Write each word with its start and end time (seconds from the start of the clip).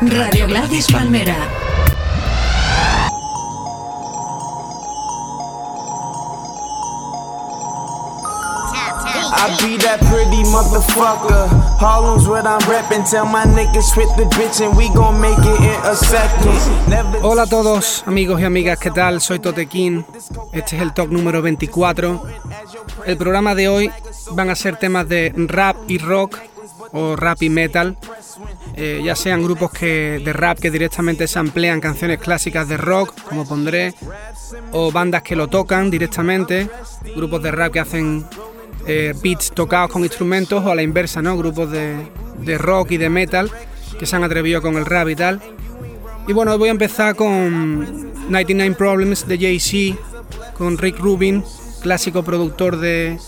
Radio 0.00 0.46
Gladys 0.46 0.86
Palmera. 0.86 1.34
I 9.34 9.56
be 9.60 9.76
that 9.78 9.98
pretty 10.06 10.44
motherfucker. 10.50 11.48
Harlem's 11.80 12.28
what 12.28 12.46
I'm 12.46 12.60
reppin'. 12.60 13.10
Tell 13.10 13.26
my 13.26 13.44
niggas 13.44 13.92
quit 13.92 14.08
the 14.16 14.22
bitch 14.36 14.64
and 14.64 14.76
we 14.76 14.88
gon' 14.90 15.20
make 15.20 15.36
it 15.36 15.60
in 15.60 15.80
a 15.82 15.96
second. 15.96 16.88
Never 16.88 17.18
Hola 17.22 17.42
a 17.42 17.46
todos, 17.46 18.04
amigos 18.06 18.40
y 18.40 18.44
amigas, 18.44 18.78
¿qué 18.78 18.92
tal? 18.92 19.20
Soy 19.20 19.40
Totequín. 19.40 20.06
Este 20.52 20.76
es 20.76 20.82
el 20.82 20.94
talk 20.94 21.10
número 21.10 21.42
24. 21.42 22.22
El 23.04 23.16
programa 23.16 23.56
de 23.56 23.68
hoy 23.68 23.90
van 24.30 24.48
a 24.50 24.54
ser 24.54 24.76
temas 24.76 25.08
de 25.08 25.32
rap 25.34 25.76
y 25.88 25.98
rock 25.98 26.38
o 26.92 27.16
rap 27.16 27.42
y 27.42 27.50
metal. 27.50 27.96
Eh, 28.80 29.02
ya 29.04 29.16
sean 29.16 29.42
grupos 29.42 29.72
que, 29.72 30.22
de 30.24 30.32
rap 30.32 30.60
que 30.60 30.70
directamente 30.70 31.26
se 31.26 31.40
emplean 31.40 31.80
canciones 31.80 32.20
clásicas 32.20 32.68
de 32.68 32.76
rock, 32.76 33.12
como 33.24 33.44
pondré, 33.44 33.92
o 34.70 34.92
bandas 34.92 35.22
que 35.22 35.34
lo 35.34 35.48
tocan 35.48 35.90
directamente, 35.90 36.70
grupos 37.16 37.42
de 37.42 37.50
rap 37.50 37.72
que 37.72 37.80
hacen 37.80 38.24
eh, 38.86 39.14
beats 39.20 39.50
tocados 39.50 39.90
con 39.90 40.04
instrumentos, 40.04 40.64
o 40.64 40.70
a 40.70 40.76
la 40.76 40.82
inversa, 40.82 41.20
¿no? 41.20 41.36
Grupos 41.36 41.72
de, 41.72 41.96
de 42.38 42.56
rock 42.56 42.92
y 42.92 42.98
de 42.98 43.10
metal 43.10 43.50
que 43.98 44.06
se 44.06 44.14
han 44.14 44.22
atrevido 44.22 44.62
con 44.62 44.76
el 44.76 44.86
rap 44.86 45.08
y 45.08 45.16
tal. 45.16 45.40
Y 46.28 46.32
bueno, 46.32 46.56
voy 46.56 46.68
a 46.68 46.70
empezar 46.70 47.16
con 47.16 48.30
99 48.30 48.76
Problems 48.76 49.26
de 49.26 49.38
Jay-Z, 49.38 50.00
con 50.56 50.78
Rick 50.78 51.00
Rubin, 51.00 51.42
clásico 51.82 52.22
productor 52.22 52.78
de, 52.78 53.18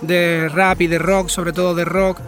de 0.00 0.48
rap 0.48 0.80
y 0.80 0.86
de 0.86 0.98
rock, 0.98 1.28
sobre 1.28 1.52
todo 1.52 1.74
de 1.74 1.84
rock. 1.84 2.20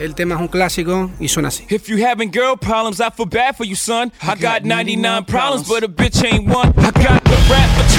El 0.00 0.14
tema 0.14 0.34
es 0.34 0.40
un 0.40 0.48
clásico 0.48 1.10
y 1.20 1.28
suena 1.28 1.48
así. 1.48 1.66
If 1.68 1.86
you 1.88 2.02
having 2.02 2.30
girl 2.32 2.56
problems, 2.58 3.00
I 3.00 3.10
feel 3.14 3.26
bad 3.26 3.54
for 3.54 3.66
you, 3.66 3.76
son. 3.76 4.10
I 4.22 4.34
got 4.34 4.64
99 4.64 5.26
problems, 5.26 5.68
but 5.68 5.84
a 5.84 5.88
bitch 5.88 6.24
ain't 6.24 6.48
one. 6.48 6.72
I 6.78 6.90
got 6.90 7.22
the 7.24 7.36
rap 7.50 7.68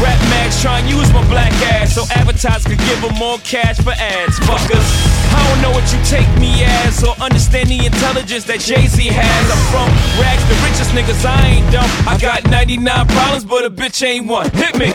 Rap 0.00 0.18
Max 0.32 0.60
try 0.62 0.80
and 0.80 0.88
use 0.88 1.12
my 1.12 1.22
black 1.28 1.52
ass 1.76 1.94
so 1.94 2.04
advertisers 2.16 2.64
could 2.64 2.80
give 2.88 3.00
them 3.02 3.14
more 3.16 3.38
cash 3.38 3.76
for 3.78 3.92
ads. 3.92 4.40
Fuckers. 4.40 4.88
I 5.32 5.38
don't 5.48 5.62
know 5.62 5.70
what 5.70 5.84
you 5.92 6.00
take 6.08 6.28
me 6.40 6.64
as 6.64 7.04
or 7.04 7.14
understand 7.20 7.68
the 7.68 7.84
intelligence 7.84 8.44
that 8.44 8.60
Jay 8.60 8.86
Z 8.86 8.96
has. 9.12 9.44
I'm 9.52 9.62
from 9.68 9.88
rags, 10.16 10.42
the 10.48 10.56
richest 10.64 10.90
niggas. 10.96 11.24
I 11.24 11.60
ain't 11.60 11.70
dumb. 11.70 11.90
I 12.08 12.16
got 12.18 12.48
99 12.50 13.06
problems, 13.08 13.44
but 13.44 13.64
a 13.64 13.70
bitch 13.70 14.02
ain't 14.02 14.26
one. 14.26 14.50
Hit 14.56 14.76
me. 14.76 14.92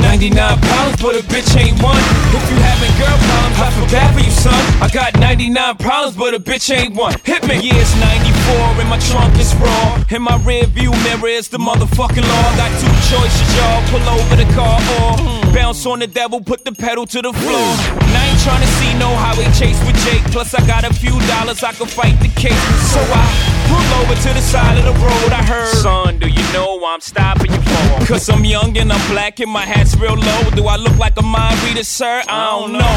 99 0.00 0.32
problems, 0.60 1.02
but 1.02 1.14
a 1.16 1.22
bitch 1.28 1.52
ain't 1.60 1.76
one. 1.82 1.98
If 2.32 2.44
you 2.48 2.56
having 2.56 2.92
girl 2.96 3.16
problems, 3.20 3.58
I 3.60 3.68
feel 3.76 3.88
bad 3.92 4.14
for 4.14 4.22
you, 4.24 4.30
son. 4.32 4.62
I 4.80 4.88
got 4.88 5.18
99 5.20 5.76
problems, 5.76 6.16
but 6.16 6.34
a 6.34 6.40
bitch 6.40 6.72
ain't 6.72 6.94
one. 6.94 7.14
Hit 7.24 7.46
me. 7.46 7.60
Yeah, 7.60 7.76
it's 7.76 7.94
94, 8.00 8.39
and 8.80 8.88
my 8.88 8.98
trunk 8.98 9.38
is 9.38 9.54
raw. 9.56 10.02
In 10.10 10.22
my 10.22 10.36
rear 10.44 10.66
view 10.66 10.92
mirror 11.04 11.28
is 11.28 11.48
the 11.48 11.58
motherfucking 11.58 12.26
law. 12.26 12.56
Got 12.56 12.70
two 12.80 12.94
choices, 13.10 13.56
y'all. 13.56 13.82
Pull 13.90 14.08
over 14.08 14.36
the 14.36 14.48
car 14.54 14.80
or 15.00 15.39
bounce 15.52 15.86
on 15.86 15.98
the 15.98 16.06
devil, 16.06 16.40
put 16.40 16.64
the 16.64 16.72
pedal 16.72 17.06
to 17.06 17.22
the 17.22 17.32
floor. 17.32 17.68
And 18.06 18.14
I 18.16 18.26
ain't 18.30 18.40
trying 18.40 18.60
to 18.60 18.70
see 18.78 18.92
no 18.98 19.08
highway 19.14 19.46
chase 19.54 19.78
with 19.86 19.96
Jake. 20.04 20.22
Plus, 20.32 20.54
I 20.54 20.66
got 20.66 20.84
a 20.84 20.92
few 20.92 21.18
dollars, 21.26 21.62
I 21.62 21.72
can 21.72 21.86
fight 21.86 22.18
the 22.20 22.28
case. 22.40 22.64
So 22.92 23.00
I 23.00 23.24
pull 23.70 23.88
over 24.02 24.14
to 24.14 24.30
the 24.34 24.42
side 24.42 24.78
of 24.78 24.84
the 24.84 24.96
road. 24.98 25.30
I 25.32 25.42
heard, 25.42 25.74
son, 25.76 26.18
do 26.18 26.28
you 26.28 26.42
know 26.52 26.78
why 26.78 26.94
I'm 26.94 27.00
stopping 27.00 27.52
you 27.52 27.60
for? 27.62 28.06
Cause 28.06 28.28
I'm 28.28 28.44
young 28.44 28.76
and 28.78 28.92
I'm 28.92 29.04
black 29.10 29.40
and 29.40 29.50
my 29.50 29.62
hat's 29.62 29.96
real 29.96 30.16
low. 30.16 30.42
Do 30.56 30.66
I 30.66 30.76
look 30.76 30.96
like 30.98 31.16
a 31.18 31.22
mind 31.22 31.62
reader, 31.62 31.84
sir? 31.84 32.22
I 32.26 32.50
don't 32.50 32.72
know. 32.72 32.96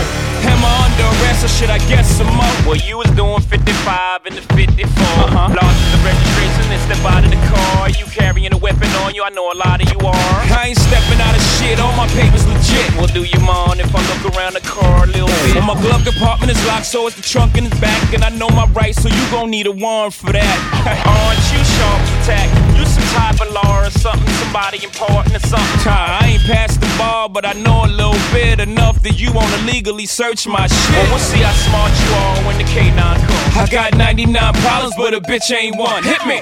Am 0.50 0.60
I 0.66 0.74
under 0.90 1.08
arrest 1.22 1.46
or 1.46 1.48
should 1.48 1.70
I 1.70 1.78
guess 1.90 2.10
some 2.10 2.28
more? 2.28 2.58
Well, 2.66 2.82
you 2.82 2.98
was 2.98 3.10
doing 3.12 3.42
55 3.42 4.26
in 4.26 4.36
the 4.36 4.42
54. 4.42 4.90
Uh-huh. 4.90 5.54
Lost 5.54 5.80
the 5.94 6.00
registration 6.02 6.66
and 6.74 6.82
step 6.82 7.02
out 7.06 7.24
of 7.24 7.32
the 7.32 7.42
car. 7.54 7.90
You 7.90 8.06
carrying 8.10 8.54
a 8.54 8.58
weapon 8.58 8.90
on 9.06 9.14
you? 9.14 9.24
I 9.24 9.30
know 9.30 9.52
a 9.52 9.58
lot 9.58 9.82
of 9.82 9.88
you 9.92 10.00
are. 10.00 10.38
I 10.50 10.74
ain't 10.74 10.80
stepping 10.80 11.22
out 11.22 11.36
of 11.36 11.44
shit. 11.58 11.80
All 11.80 11.94
my 11.96 12.08
papers 12.18 12.43
legit. 12.48 12.96
Well, 12.96 13.08
do 13.08 13.24
you 13.24 13.40
mind 13.40 13.80
if 13.80 13.94
I 13.94 14.02
look 14.12 14.36
around 14.36 14.54
the 14.54 14.62
car 14.62 15.04
a 15.04 15.08
little 15.08 15.28
bit? 15.28 15.56
Well, 15.56 15.76
my 15.76 15.80
glove 15.82 16.04
compartment 16.06 16.52
is 16.52 16.62
locked, 16.68 16.86
so 16.86 17.08
it's 17.08 17.16
the 17.16 17.22
trunk 17.22 17.58
in 17.58 17.66
the 17.66 17.76
back. 17.78 18.14
And 18.14 18.24
I 18.24 18.30
know 18.30 18.50
my 18.50 18.68
rights, 18.72 19.02
so 19.02 19.10
you 19.10 19.24
gon' 19.32 19.50
need 19.50 19.68
a 19.68 19.72
warrant 19.72 20.14
for 20.14 20.32
that. 20.32 20.58
Aren't 21.08 21.46
you 21.52 21.62
sharp 21.64 22.02
attack? 22.22 22.48
You 22.78 22.86
some 22.86 23.04
type 23.16 23.40
of 23.42 23.52
law 23.54 23.86
or 23.86 23.90
something, 23.90 24.28
somebody 24.44 24.84
important 24.84 25.36
or 25.36 25.46
something. 25.48 25.92
I 25.92 26.36
ain't 26.36 26.44
passed 26.44 26.82
the 26.82 26.92
bar, 26.98 27.30
but 27.30 27.46
I 27.46 27.54
know 27.54 27.86
a 27.86 27.92
little 27.92 28.20
bit 28.32 28.60
enough 28.60 29.02
that 29.04 29.20
you 29.20 29.32
wanna 29.32 29.58
legally 29.66 30.06
search 30.06 30.48
my 30.48 30.68
shit. 30.68 30.96
Well, 30.96 31.10
we'll 31.12 31.20
see 31.20 31.40
how 31.40 31.54
smart 31.54 31.92
you 32.02 32.10
are 32.14 32.38
when 32.48 32.58
the 32.58 32.66
K9 32.66 32.98
comes. 32.98 33.58
I 33.58 33.68
got 33.72 33.98
99 33.98 34.54
problems, 34.62 34.96
but 34.96 35.14
a 35.14 35.22
bitch 35.22 35.52
ain't 35.52 35.78
one. 35.78 36.04
Hit 36.04 36.26
me. 36.26 36.42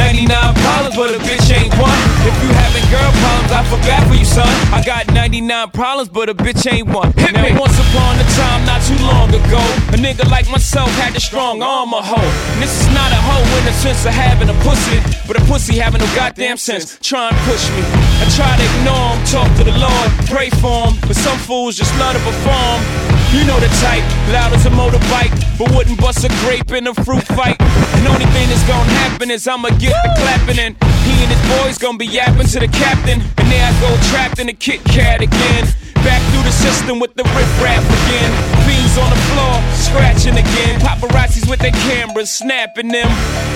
99 0.11 0.27
problems, 0.59 0.95
but 0.99 1.15
a 1.15 1.19
bitch 1.23 1.47
ain't 1.55 1.71
one. 1.79 1.99
If 2.27 2.35
you 2.43 2.51
having 2.51 2.83
girl 2.91 3.11
problems, 3.23 3.51
I 3.55 3.63
bad 3.87 4.03
for 4.09 4.15
you, 4.15 4.25
son. 4.25 4.47
I 4.75 4.83
got 4.83 5.07
99 5.13 5.71
problems, 5.71 6.09
but 6.09 6.27
a 6.27 6.35
bitch 6.35 6.67
ain't 6.69 6.89
one. 6.89 7.13
Hit 7.13 7.31
now, 7.31 7.43
me. 7.43 7.55
once 7.55 7.79
upon 7.79 8.19
a 8.19 8.27
time, 8.35 8.65
not 8.67 8.83
too 8.83 8.99
long 9.07 9.29
ago, 9.31 9.63
a 9.95 9.97
nigga 10.03 10.29
like 10.29 10.51
myself 10.51 10.91
had 10.99 11.15
a 11.15 11.21
strong 11.21 11.63
arm, 11.63 11.93
a 11.93 12.01
hoe. 12.03 12.31
And 12.51 12.61
this 12.61 12.75
is 12.75 12.87
not 12.91 13.07
a 13.07 13.21
hoe 13.23 13.57
in 13.59 13.63
the 13.63 13.71
sense 13.71 14.03
of 14.03 14.11
having 14.11 14.49
a 14.49 14.57
pussy, 14.67 14.99
but 15.27 15.39
a 15.39 15.43
pussy 15.45 15.79
having 15.79 16.01
no 16.01 16.07
goddamn 16.13 16.57
sense. 16.57 16.99
Try 16.99 17.29
and 17.29 17.37
push 17.47 17.63
me. 17.71 17.83
I 18.19 18.27
try 18.35 18.51
to 18.51 18.65
ignore 18.67 19.15
him, 19.15 19.23
talk 19.31 19.47
to 19.59 19.63
the 19.63 19.77
Lord, 19.79 20.07
pray 20.27 20.49
for 20.59 20.91
him, 20.91 20.99
but 21.07 21.15
some 21.15 21.39
fools 21.39 21.77
just 21.77 21.95
love 21.95 22.19
to 22.19 22.21
perform. 22.27 22.83
You 23.31 23.45
know 23.47 23.57
the 23.61 23.71
type, 23.79 24.03
loud 24.27 24.51
as 24.51 24.65
a 24.65 24.69
motorbike, 24.75 25.31
but 25.57 25.71
wouldn't 25.71 25.97
bust 26.01 26.25
a 26.25 26.29
grape 26.43 26.69
in 26.73 26.85
a 26.87 26.93
fruit 26.93 27.23
fight. 27.23 27.55
And 27.95 28.05
only 28.05 28.25
thing 28.35 28.49
that's 28.49 28.67
gonna 28.67 28.91
happen 28.91 29.31
is 29.31 29.47
I'ma 29.47 29.69
get 29.79 29.95
the 30.03 30.11
clapping 30.17 30.59
and 30.59 30.75
he 31.05 31.13
and 31.23 31.31
his 31.31 31.43
boys 31.49 31.77
gonna 31.77 31.97
be 31.97 32.07
yapping 32.07 32.47
to 32.47 32.59
the 32.59 32.67
captain. 32.67 33.21
And 33.21 33.47
there 33.51 33.65
I 33.65 33.73
go 33.81 33.89
trapped 34.09 34.39
in 34.39 34.49
a 34.49 34.53
Kit 34.53 34.83
Kat 34.85 35.21
again. 35.21 35.67
Back 36.03 36.21
through 36.33 36.41
the 36.43 36.51
system 36.51 36.99
with 36.99 37.13
the 37.13 37.23
rip 37.23 37.51
rap 37.61 37.83
again. 37.85 38.31
Fiends 38.65 38.97
on 38.97 39.09
the 39.09 39.21
floor, 39.29 39.61
scratching 39.77 40.33
again. 40.33 40.79
Paparazzis 40.81 41.47
with 41.47 41.59
their 41.59 41.77
cameras, 41.85 42.31
snapping 42.31 42.87
them. 42.87 43.07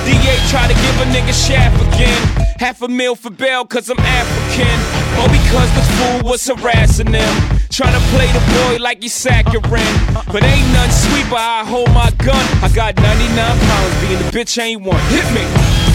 DA 0.06 0.36
try 0.50 0.68
to 0.68 0.74
give 0.74 0.96
a 1.02 1.06
nigga 1.10 1.34
shaft 1.34 1.82
again. 1.82 2.22
Half 2.60 2.84
a 2.84 2.88
meal 2.88 3.16
for 3.16 3.32
bail, 3.32 3.66
cause 3.66 3.90
I'm 3.90 4.00
African. 4.00 4.78
Or 5.18 5.28
because 5.30 5.70
the 5.74 5.82
fool 5.98 6.30
was 6.30 6.46
harassing 6.46 7.12
them. 7.12 7.34
Trying 7.72 8.00
to 8.00 8.06
play 8.14 8.28
the 8.32 8.44
boy 8.54 8.78
like 8.84 9.02
he's 9.02 9.14
saccharine. 9.14 9.98
But 10.32 10.44
ain't 10.44 10.72
none 10.72 10.92
sweet, 10.92 11.26
but 11.30 11.40
I 11.40 11.66
hold 11.66 11.90
my 11.94 12.12
gun. 12.24 12.46
I 12.62 12.70
got 12.74 12.96
99 12.98 13.36
pounds, 13.36 14.02
being 14.02 14.20
the 14.20 14.30
bitch 14.30 14.62
ain't 14.62 14.84
one. 14.84 15.02
Hit 15.10 15.26
me. 15.34 15.95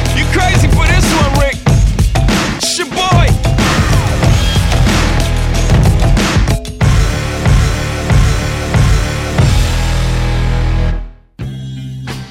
You 0.21 0.27
crazy 0.27 0.67
for 0.67 0.85
this 0.85 1.07
one, 1.15 1.33
Rick? 1.39 1.57
It's 2.57 2.77
your 2.77 2.87
boy. 2.89 3.25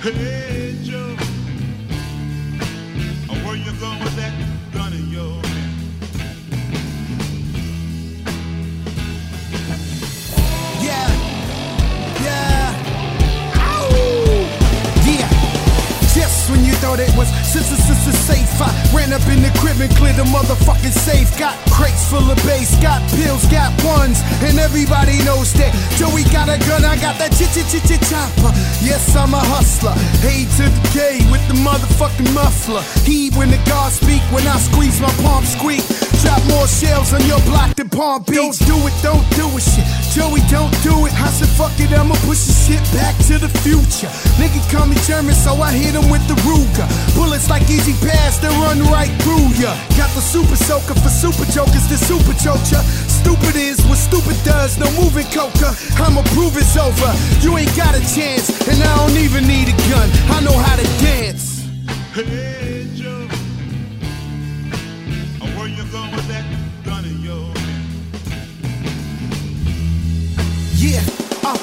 Hey 0.02 0.39
I 27.40 27.44
got 27.44 27.54
that 27.54 27.64
chit 27.64 27.72
chit 27.72 27.82
chit 27.82 27.84
chit 27.88 28.02
chopper. 28.10 28.52
Yes, 28.84 29.16
I'm 29.16 29.32
a 29.32 29.40
hustler. 29.40 29.96
Hey 30.20 30.44
to 30.60 30.64
the 30.68 30.82
K 30.92 31.24
with 31.32 31.40
the 31.48 31.54
motherfucking 31.54 32.28
muffler. 32.34 32.82
Heat 33.08 33.34
when 33.36 33.50
the 33.50 33.60
guards 33.64 33.96
speak, 33.96 34.20
when 34.32 34.46
I 34.46 34.58
squeeze 34.58 35.00
my 35.00 35.12
palm 35.24 35.44
squeak. 35.44 35.80
Drop 36.20 36.42
more 36.52 36.68
shells 36.68 37.14
on 37.16 37.24
your 37.24 37.40
block 37.48 37.74
than 37.76 37.88
Palm 37.88 38.22
Beach. 38.28 38.36
Don't 38.36 38.60
do 38.68 38.76
it, 38.84 38.94
don't 39.00 39.24
do 39.40 39.48
it, 39.56 39.64
shit. 39.64 39.88
Joey, 40.12 40.44
don't 40.52 40.68
do 40.84 41.08
it. 41.08 41.16
I 41.16 41.32
said, 41.32 41.48
fuck 41.56 41.72
it, 41.80 41.88
I'ma 41.96 42.14
push 42.28 42.44
the 42.44 42.52
shit 42.52 42.84
back 42.92 43.16
to 43.32 43.40
the 43.40 43.48
future. 43.64 44.12
Nigga 44.36 44.60
call 44.68 44.84
me 44.84 45.00
German, 45.08 45.32
so 45.32 45.56
I 45.56 45.72
hit 45.72 45.96
him 45.96 46.12
with 46.12 46.20
the 46.28 46.36
Ruger. 46.44 46.84
Bullets 47.16 47.48
like 47.48 47.64
easy 47.72 47.96
pass, 48.04 48.36
they 48.36 48.52
run 48.60 48.84
right 48.92 49.10
through 49.24 49.48
ya. 49.56 49.72
Got 49.96 50.12
the 50.12 50.20
super 50.20 50.56
soaker 50.56 50.92
for 50.92 51.08
super 51.08 51.48
jokers, 51.48 51.88
the 51.88 51.96
super 51.96 52.36
choker. 52.36 52.84
Stupid 53.20 53.56
is 53.56 53.84
what 53.86 53.98
stupid 53.98 54.36
does, 54.44 54.78
no 54.78 54.90
moving 54.92 55.26
coca. 55.26 55.76
I'ma 56.00 56.22
prove 56.32 56.56
it's 56.56 56.76
over. 56.76 57.12
You 57.44 57.56
ain't 57.58 57.74
got 57.76 57.94
a 57.94 58.00
chance, 58.00 58.48
and 58.66 58.82
I 58.82 58.96
don't 58.96 59.16
even 59.18 59.46
need 59.46 59.68
a 59.68 59.76
gun. 59.92 60.08
I 60.32 60.40
know 60.40 60.56
how 60.56 60.76
to 60.76 60.86
dance. 61.04 61.68
Hey, 62.14 62.88
Joe. 62.94 63.28
Where 65.56 65.68
you 65.68 65.84
going 65.92 66.12
with 66.16 66.28
that 66.28 66.44
gun 66.84 67.04
in 67.04 67.20
your 67.20 67.52
Yeah, 70.80 71.04
uh. 71.44 71.58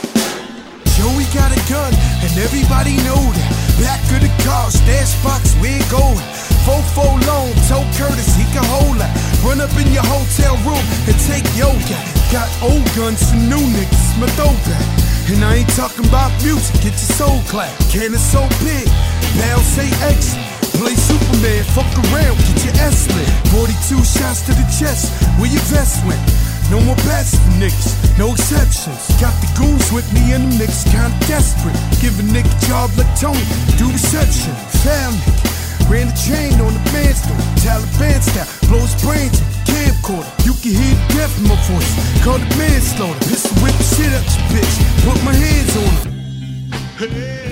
Joey 0.94 1.26
got 1.34 1.50
a 1.50 1.62
gun, 1.70 1.92
and 2.22 2.38
everybody 2.38 2.98
know 2.98 3.22
that. 3.34 3.68
Back 3.82 4.02
of 4.14 4.22
the 4.22 4.44
car, 4.44 4.70
stash 4.70 5.14
box, 5.24 5.56
we 5.62 5.70
ain't 5.70 5.90
going. 5.90 6.37
Fofo 6.68 7.16
told 7.72 7.88
Curtis 7.96 8.36
he 8.36 8.44
can 8.52 8.60
hold 8.68 9.00
that. 9.00 9.16
Run 9.40 9.64
up 9.64 9.72
in 9.80 9.88
your 9.96 10.04
hotel 10.04 10.60
room 10.68 10.84
and 11.08 11.16
take 11.24 11.48
yoga. 11.56 11.96
Got 12.28 12.52
old 12.60 12.84
guns 12.92 13.24
for 13.24 13.40
new 13.40 13.64
niggas, 13.72 14.20
my 14.20 14.28
throwback. 14.36 14.84
And 15.32 15.48
I 15.48 15.64
ain't 15.64 15.72
talking 15.80 16.04
about 16.04 16.28
music, 16.44 16.76
get 16.84 16.92
your 16.92 17.16
soul 17.16 17.40
clap. 17.48 17.72
Can 17.88 18.12
is 18.12 18.20
so 18.20 18.44
big, 18.68 18.84
now 19.40 19.56
say 19.64 19.88
exit. 20.12 20.44
Play 20.76 20.92
Superman, 20.92 21.64
fuck 21.72 21.88
around, 22.12 22.36
get 22.36 22.60
your 22.68 22.76
S 22.84 23.08
lit. 23.16 23.32
42 23.56 24.04
shots 24.04 24.44
to 24.48 24.52
the 24.52 24.68
chest, 24.76 25.16
where 25.40 25.48
your 25.48 25.64
vest 25.72 26.04
went. 26.04 26.20
No 26.68 26.84
more 26.84 27.00
bets 27.08 27.40
for 27.40 27.56
niggas, 27.64 27.96
no 28.20 28.36
exceptions. 28.36 29.08
Got 29.24 29.32
the 29.40 29.48
goons 29.56 29.88
with 29.96 30.04
me 30.12 30.36
and 30.36 30.52
them 30.52 30.60
niggas 30.60 30.84
kinda 30.92 31.16
desperate. 31.32 31.80
Give 32.04 32.12
a 32.20 32.28
nigga 32.28 32.52
job 32.68 32.92
like 33.00 33.08
Tony, 33.16 33.40
do 33.80 33.88
reception. 33.88 34.52
Nigga, 34.84 35.57
ran 35.90 36.08
the 36.08 36.18
chain 36.18 36.54
on 36.62 36.74
the 36.74 36.84
bandstand. 36.92 37.40
Taliban 37.64 38.22
style, 38.22 38.48
blow 38.70 38.80
his 38.80 38.96
brains 39.02 39.40
the 39.40 39.46
camcorder. 39.72 40.28
You 40.46 40.54
can 40.62 40.72
hear 40.76 40.96
the 40.96 41.08
death 41.16 41.34
in 41.40 41.48
my 41.48 41.58
voice, 41.68 41.92
call 42.24 42.40
it 42.40 42.48
manslaughter. 42.58 43.20
Pistol 43.28 43.56
whip 43.64 43.76
the 43.76 43.88
shit 43.96 44.12
up, 44.14 44.26
bitch. 44.52 44.76
Put 45.04 45.18
my 45.24 45.34
hands 45.34 45.76
on 45.78 45.92
him. 45.96 46.18
Hey, 46.98 47.47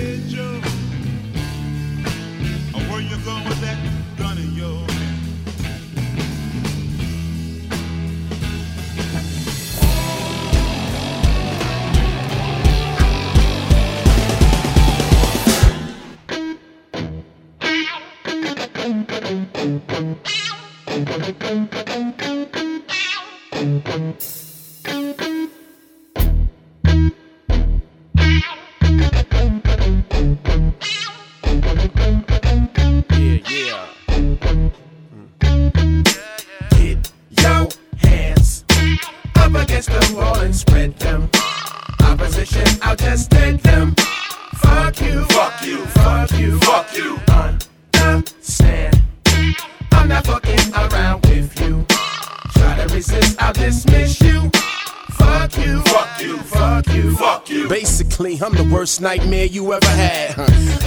I'm 58.42 58.54
the 58.54 58.68
worst 58.72 59.00
nightmare 59.00 59.46
you 59.46 59.72
ever 59.72 59.86
had. 59.86 60.34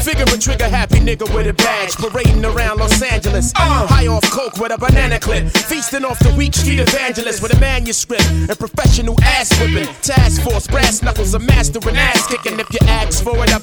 Figure 0.03 0.23
a 0.23 0.37
trigger 0.37 0.69
happy 0.69 0.99
nigga 0.99 1.33
with 1.33 1.47
a 1.47 1.53
badge, 1.53 1.95
parading 1.95 2.45
around 2.45 2.79
Los 2.79 3.01
Angeles. 3.01 3.51
Uh. 3.55 3.87
High 3.87 4.07
off 4.07 4.23
coke 4.31 4.57
with 4.57 4.71
a 4.71 4.77
banana 4.77 5.19
clip, 5.19 5.47
feasting 5.49 6.05
off 6.05 6.19
the 6.19 6.33
weak 6.35 6.53
street 6.53 6.79
evangelist 6.79 7.41
with 7.41 7.53
a 7.53 7.59
manuscript 7.59 8.25
and 8.29 8.57
professional 8.57 9.15
ass 9.21 9.49
whipping. 9.59 9.87
Task 10.01 10.41
force, 10.41 10.67
brass 10.67 11.01
knuckles, 11.01 11.33
a 11.33 11.39
master 11.39 11.79
in 11.89 11.95
ass 11.95 12.27
kicking. 12.27 12.59
If 12.59 12.71
you 12.73 12.79
ask 12.83 13.23
for 13.23 13.35
it, 13.43 13.53
I 13.53 13.59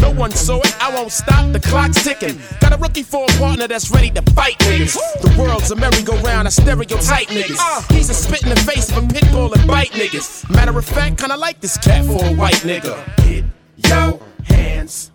No 0.00 0.10
one 0.12 0.30
saw 0.30 0.60
it, 0.60 0.74
I 0.82 0.94
won't 0.94 1.12
stop, 1.12 1.52
the 1.52 1.60
clock's 1.60 2.02
ticking. 2.02 2.40
Got 2.60 2.72
a 2.72 2.76
rookie 2.78 3.02
for 3.02 3.24
a 3.24 3.32
partner 3.38 3.68
that's 3.68 3.90
ready 3.90 4.10
to 4.10 4.22
fight 4.32 4.56
niggas. 4.60 4.96
The 5.20 5.34
world's 5.38 5.70
a 5.70 5.76
merry-go-round, 5.76 6.48
I 6.48 6.50
stereotype 6.50 7.28
niggas. 7.28 7.58
Uh. 7.60 7.82
He's 7.94 8.08
a 8.08 8.14
spit 8.14 8.42
in 8.44 8.48
the 8.48 8.56
face 8.56 8.90
of 8.90 9.04
a 9.04 9.06
pit 9.06 9.30
bull 9.30 9.52
and 9.52 9.66
bite 9.66 9.90
niggas. 9.90 10.48
Matter 10.50 10.76
of 10.78 10.84
fact, 10.86 11.18
kinda 11.18 11.36
like 11.36 11.60
this 11.60 11.76
cat 11.76 12.04
for 12.06 12.24
a 12.24 12.34
white 12.34 12.62
nigga. 12.64 12.96
Get 13.18 13.44
your 13.88 14.20
hands 14.44 15.10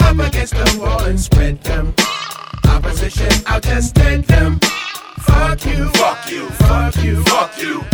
up 0.00 0.18
against 0.18 0.54
the 0.54 0.78
wall 0.80 1.04
and 1.04 1.20
spread 1.20 1.62
them. 1.62 1.94
Opposition, 2.64 3.30
I'll 3.46 3.60
just 3.60 3.94
take 3.94 4.26
them. 4.26 4.58
Fuck 5.20 5.64
you, 5.64 5.88
fuck 5.90 6.30
you, 6.30 6.48
fuck 6.50 6.96
you, 7.04 7.22
fuck 7.24 7.62
you. 7.62 7.84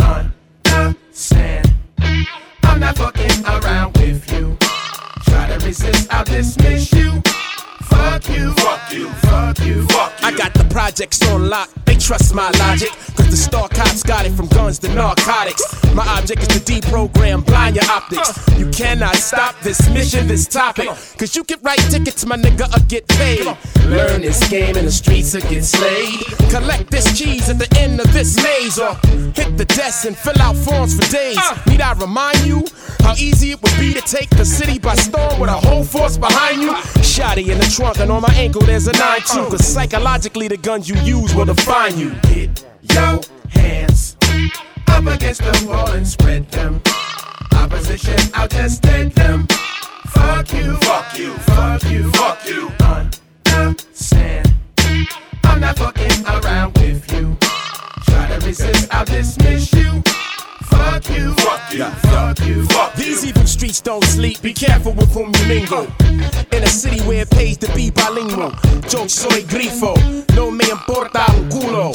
Understand? 0.73 1.71
I'm 2.63 2.79
not 2.79 2.97
fucking 2.97 3.45
around 3.45 3.95
with 3.97 4.31
you. 4.31 4.57
Resist, 5.63 6.07
I'll 6.13 6.23
dismiss 6.23 6.93
you. 6.93 7.26
Fuck 7.89 8.29
you, 8.29 8.53
fuck 8.53 8.93
you, 8.93 9.09
fuck 9.09 9.59
you, 9.59 9.87
fuck 9.87 10.21
you. 10.21 10.27
I 10.27 10.31
got 10.35 10.53
the 10.53 10.65
projects 10.69 11.21
on 11.29 11.49
lock, 11.49 11.69
they 11.85 11.95
trust 11.95 12.33
my 12.33 12.49
logic. 12.59 12.89
Cause 13.15 13.29
the 13.29 13.37
star 13.37 13.67
cops 13.69 14.03
got 14.03 14.25
it 14.25 14.31
from 14.31 14.47
guns 14.47 14.79
to 14.79 14.93
narcotics. 14.93 15.63
My 15.93 16.05
object 16.17 16.41
is 16.43 16.47
to 16.49 16.59
deprogram 16.59 17.45
blind 17.45 17.75
your 17.75 17.85
optics. 17.85 18.31
You 18.57 18.69
cannot 18.69 19.15
stop 19.15 19.59
this 19.61 19.89
mission, 19.89 20.27
this 20.27 20.47
topic. 20.47 20.87
Cause 21.17 21.35
you 21.35 21.43
get 21.43 21.59
right 21.63 21.79
tickets, 21.89 22.25
my 22.25 22.37
nigga, 22.37 22.67
or 22.75 22.85
get 22.87 23.07
paid. 23.07 23.45
Learn 23.85 24.21
this 24.21 24.47
game 24.49 24.75
in 24.75 24.85
the 24.85 24.91
streets 24.91 25.33
or 25.33 25.41
get 25.41 25.63
slayed. 25.63 26.19
Collect 26.49 26.91
this 26.91 27.17
cheese 27.17 27.49
at 27.49 27.57
the 27.57 27.67
end 27.79 27.99
of 27.99 28.11
this 28.13 28.35
maze. 28.43 28.77
Or 28.77 28.93
hit 29.33 29.57
the 29.57 29.65
desk 29.65 30.05
and 30.05 30.15
fill 30.17 30.39
out 30.41 30.55
forms 30.55 30.95
for 30.95 31.09
days. 31.11 31.37
Uh. 31.37 31.57
Need 31.67 31.81
I 31.81 31.93
remind 31.93 32.45
you 32.45 32.65
how 32.99 33.13
easy 33.13 33.51
it 33.51 33.61
would 33.61 33.77
be 33.79 33.93
to 33.93 34.01
take 34.01 34.29
the 34.31 34.45
city 34.45 34.77
by 34.77 34.95
storm 34.95 35.39
with 35.39 35.49
a 35.49 35.53
whole 35.53 35.83
force 35.83 36.17
behind 36.17 36.61
you? 36.61 36.73
Shotty 37.01 37.47
in 37.49 37.57
the 37.57 37.65
trunk 37.65 37.86
and 37.95 38.11
on 38.11 38.21
my 38.21 38.33
ankle 38.35 38.61
there's 38.61 38.87
a 38.87 38.91
9-2. 38.91 39.49
Cause 39.49 39.65
psychologically 39.65 40.47
the 40.47 40.57
guns 40.57 40.89
you 40.89 40.95
use 40.97 41.33
will 41.33 41.45
define 41.45 41.97
you. 41.97 42.11
Get 42.23 42.65
your 42.81 43.21
hands 43.49 44.17
up 44.87 45.05
against 45.05 45.41
the 45.41 45.65
wall 45.67 45.91
and 45.91 46.05
spread 46.05 46.49
them. 46.51 46.81
Opposition, 47.53 48.19
I'll 48.33 48.47
just 48.47 48.83
take 48.83 49.13
them. 49.13 49.47
Fuck 50.07 50.53
you, 50.53 50.75
fuck 50.77 51.17
you, 51.17 51.33
fuck 51.33 51.83
you, 51.89 52.11
fuck 52.11 52.45
you. 52.45 52.71
Understand? 53.53 54.53
I'm 55.43 55.61
not 55.61 55.77
fucking 55.77 56.25
around 56.25 56.77
with 56.77 57.11
you. 57.13 57.37
Try 58.05 58.27
to 58.27 58.45
resist, 58.45 58.93
I'll 58.93 59.05
dismiss 59.05 59.73
you. 59.73 60.03
Fuck 60.77 61.09
you, 61.09 61.33
fuck 61.33 61.73
you, 61.73 61.85
fuck 61.85 62.39
you, 62.45 62.65
fuck 62.65 62.97
you. 62.97 63.03
These 63.03 63.25
evil 63.25 63.45
streets 63.45 63.81
don't 63.81 64.03
sleep, 64.03 64.41
be 64.41 64.53
careful 64.53 64.93
with 64.93 65.11
whom 65.13 65.33
you 65.35 65.47
mingle. 65.47 65.87
In 66.51 66.63
a 66.63 66.67
city 66.67 67.01
where 67.07 67.21
it 67.21 67.29
pays 67.29 67.57
to 67.57 67.73
be 67.73 67.91
bilingual. 67.91 68.51
Yo 68.89 69.07
soy 69.07 69.41
grifo, 69.43 69.95
no 70.35 70.49
me 70.51 70.69
importa 70.69 71.25
un 71.31 71.49
culo. 71.49 71.91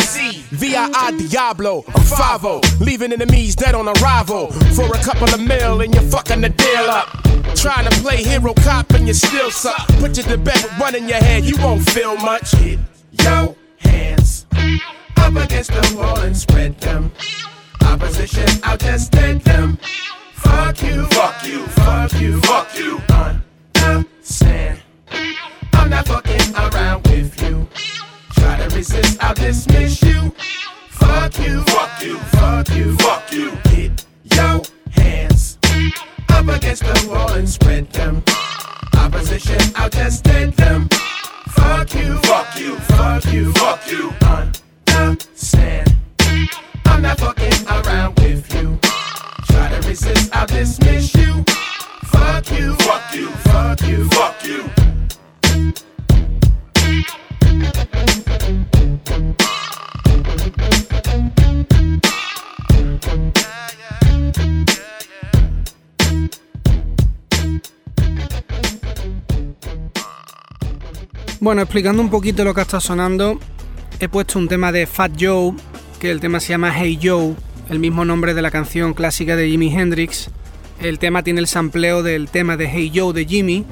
Via 0.51 0.89
a 0.95 1.13
Diablo, 1.13 1.85
I'm 1.89 2.03
Favo, 2.03 2.61
leaving 2.81 3.13
enemies 3.13 3.57
dead 3.57 3.75
on 3.75 3.89
arrival. 3.89 4.53
For 4.77 4.87
a 4.87 5.03
couple 5.03 5.33
of 5.33 5.41
mil 5.41 5.81
and 5.81 5.95
you're 5.95 6.05
fucking 6.05 6.41
the 6.41 6.51
deal 6.51 6.91
up. 6.91 7.09
Trying 7.57 7.89
to 7.89 8.01
play 8.01 8.23
hero 8.23 8.55
cop 8.55 8.91
and 8.93 9.07
you 9.07 9.15
still 9.15 9.51
suck. 9.51 9.87
Put 9.99 10.17
you 10.17 10.23
to 10.25 10.39
bed 10.39 10.63
with 10.63 10.79
one 10.79 10.95
in 10.95 11.09
your 11.09 11.19
head, 11.19 11.45
you 11.45 11.57
won't 11.59 11.89
feel 11.91 12.17
much. 12.17 12.55
Your 12.55 13.57
hands 13.79 14.47
up 15.17 15.35
against 15.37 15.71
the 15.71 15.95
wall 15.97 16.21
and 16.21 16.37
spread 16.37 16.79
them. 16.81 17.11
Opposition, 17.93 18.49
I'll 18.65 18.79
just 18.79 19.13
take 19.13 19.45
them. 19.45 19.77
Fuck 20.33 20.83
you, 20.83 21.05
fuck 21.09 21.45
you, 21.45 21.67
fuck 21.67 22.13
you, 22.19 22.41
fuck 22.41 22.75
you. 22.75 22.99
Understand? 23.85 24.81
I'm 25.75 25.91
not 25.91 26.07
fucking 26.07 26.55
around 26.57 27.07
with 27.09 27.39
you. 27.43 27.69
Try 28.33 28.57
to 28.67 28.75
resist, 28.75 29.23
I'll 29.23 29.35
dismiss 29.35 30.03
you. 30.03 30.31
Fuck 30.89 31.39
you, 31.39 31.61
fuck 31.65 32.03
you, 32.03 32.17
fuck 32.17 32.69
you, 32.71 32.97
fuck 32.97 33.31
you. 33.31 33.51
Get 33.65 34.07
your 34.25 34.63
hands 34.93 35.59
up 36.31 36.49
against 36.49 36.85
the 36.85 37.09
wall 37.11 37.33
and 37.35 37.47
spread 37.47 37.91
them. 37.93 38.23
Opposition, 38.97 39.61
I'll 39.77 39.91
just 39.91 40.25
dead 40.25 40.55
them. 40.55 40.89
Fuck 41.51 41.95
you, 41.95 42.17
fuck 42.23 42.59
you, 42.59 42.77
fuck 42.77 43.25
you, 43.27 43.53
fuck 43.53 43.87
you. 43.91 44.15
Understand? 44.97 45.95
I'm 47.03 47.09
not 47.09 47.19
fucking 47.19 47.67
around 47.67 48.15
with 48.21 48.55
you. 48.55 48.79
Try 49.47 49.69
to 49.71 49.89
resist, 49.89 50.31
I'll 50.37 50.47
dismiss 50.47 51.13
you. 51.17 51.43
Fuck 52.05 52.49
you, 52.53 52.77
fuck 52.77 53.13
you, 53.13 53.29
fuck 53.43 53.81
you, 53.89 54.09
fuck 54.11 54.45
you. 54.45 54.63
Bueno, 71.41 71.63
explicando 71.63 72.01
un 72.01 72.11
poquito 72.11 72.45
lo 72.45 72.55
que 72.55 72.61
está 72.61 72.79
sonando, 72.79 73.41
he 73.99 74.09
puesto 74.09 74.39
un 74.39 74.47
tema 74.47 74.71
de 74.71 74.87
Fat 74.87 75.11
Joe, 75.19 75.53
que 76.03 76.11
el 76.11 76.19
tema 76.19 76.41
se 76.41 76.49
llama 76.49 76.75
Hey 76.77 76.99
Joe, 77.01 77.37
el 77.71 77.79
mismo 77.79 78.05
nombre 78.05 78.35
de 78.35 78.43
la 78.43 78.51
canción 78.51 78.93
clásica 78.93 79.37
de 79.37 79.49
Jimi 79.49 79.73
Hendrix. 79.73 80.31
El 80.81 80.99
tema 80.99 81.23
tiene 81.23 81.39
el 81.39 81.47
sampleo 81.47 82.03
del 82.03 82.29
tema 82.29 82.57
de 82.57 82.69
Hey 82.69 82.91
Joe 82.93 83.13
de 83.13 83.25
Jimmy, 83.25 83.65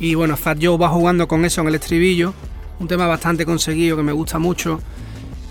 y 0.00 0.16
bueno, 0.16 0.36
Fat 0.36 0.58
Joe 0.60 0.76
va 0.78 0.88
jugando 0.88 1.28
con 1.28 1.44
eso 1.44 1.60
en 1.60 1.68
el 1.68 1.76
estribillo, 1.76 2.34
un 2.80 2.88
tema 2.88 3.06
bastante 3.06 3.46
conseguido 3.46 3.96
que 3.96 4.02
me 4.02 4.10
gusta 4.10 4.40
mucho. 4.40 4.80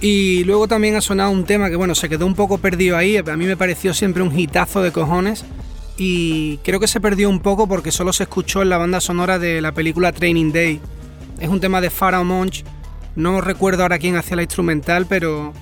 Y 0.02 0.44
luego 0.44 0.68
también 0.68 0.98
ha 0.98 1.02
sonado 1.02 1.32
un 1.32 1.46
tema 1.46 1.70
que 1.70 1.78
bueno, 1.78 1.96
se 1.96 2.10
quedó 2.10 2.26
un 2.26 2.36
poco 2.36 2.58
perdido 2.58 2.98
ahí, 2.98 3.16
a 3.16 3.24
mí 3.24 3.46
me 3.46 3.56
pareció 3.56 3.94
siempre 3.94 4.22
un 4.22 4.38
hitazo 4.38 4.84
de 4.84 4.92
cojones. 4.92 5.46
Y 5.96 6.58
creo 6.66 6.82
que 6.82 6.88
se 6.90 7.00
perdió 7.00 7.30
un 7.30 7.40
poco 7.40 7.66
porque 7.66 7.94
solo 7.94 8.12
se 8.12 8.24
escuchó 8.24 8.62
en 8.62 8.72
la 8.72 8.78
banda 8.78 9.00
sonora 9.00 9.40
de 9.40 9.62
la 9.62 9.72
película 9.72 10.12
Training 10.12 10.52
Day, 10.52 10.82
es 11.40 11.48
un 11.48 11.62
tema 11.62 11.80
de 11.80 11.90
Pharaoh 11.90 12.26
Monch. 12.26 12.66
No 13.16 13.40
recuerdo 13.40 13.84
ahora 13.84 14.00
quién 14.00 14.18
hacía 14.18 14.36
la 14.36 14.44
instrumental, 14.44 15.06
pero 15.08 15.54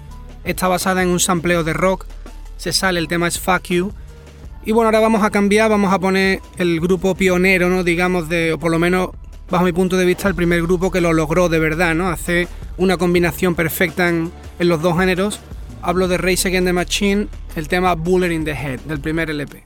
está 0.44 0.68
basada 0.68 1.04
en 1.04 1.10
un 1.10 1.20
sampleo 1.20 1.64
de 1.64 1.74
rock. 1.74 2.06
Se 2.58 2.74
sale, 2.74 3.00
el 3.00 3.08
tema 3.08 3.28
es 3.28 3.40
Fuck 3.40 3.64
You. 3.70 3.94
Y 4.66 4.72
bueno, 4.72 4.88
ahora 4.88 5.00
vamos 5.00 5.24
a 5.24 5.30
cambiar, 5.30 5.70
vamos 5.70 5.94
a 5.94 6.00
poner 6.00 6.42
el 6.58 6.80
grupo 6.80 7.16
pionero, 7.16 7.70
¿no? 7.70 7.84
Digamos, 7.84 8.30
de, 8.30 8.54
o 8.54 8.60
por 8.60 8.72
lo 8.72 8.80
menos, 8.80 9.10
bajo 9.50 9.66
mi 9.66 9.74
punto 9.74 9.98
de 9.98 10.06
vista, 10.06 10.28
el 10.28 10.36
primer 10.36 10.62
grupo 10.62 10.90
que 10.90 11.02
lo 11.02 11.12
logró 11.12 11.50
de 11.50 11.60
verdad, 11.60 11.96
¿no? 11.96 12.10
Hace 12.10 12.48
una 12.78 12.98
combinación 12.98 13.56
perfecta 13.56 14.08
en, 14.08 14.32
en 14.60 14.68
los 14.70 14.82
dos 14.82 14.98
géneros. 14.98 15.40
Hablo 15.82 16.08
de 16.08 16.18
Race 16.18 16.48
Against 16.48 16.68
the 16.68 16.74
Machine, 16.74 17.28
el 17.58 17.68
tema 17.68 17.96
Bullet 17.96 18.34
in 18.34 18.46
the 18.46 18.54
Head, 18.54 18.80
del 18.82 19.02
primer 19.02 19.30
LP. 19.30 19.64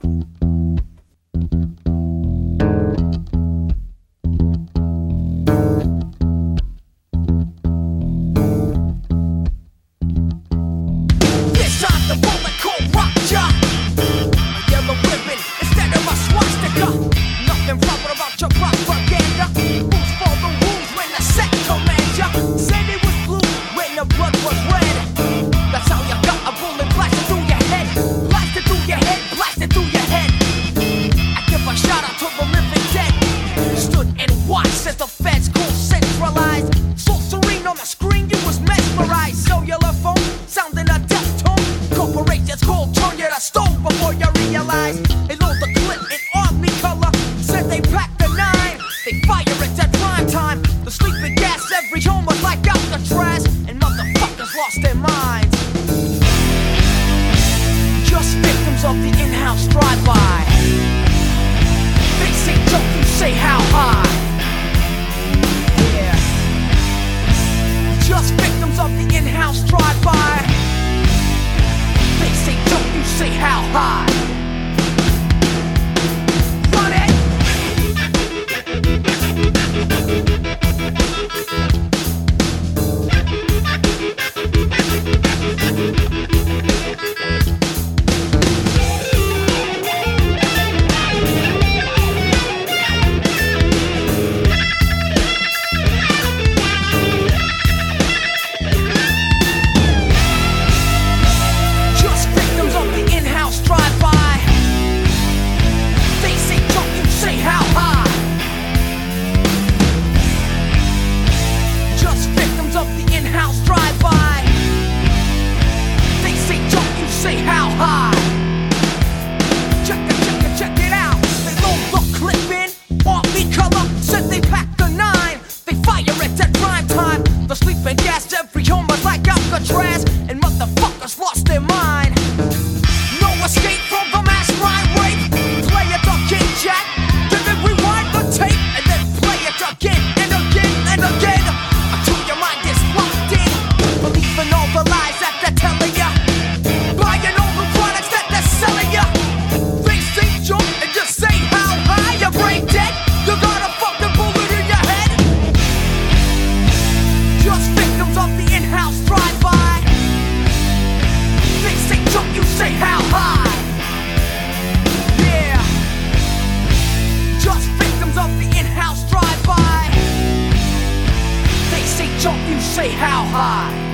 high. 173.38 173.87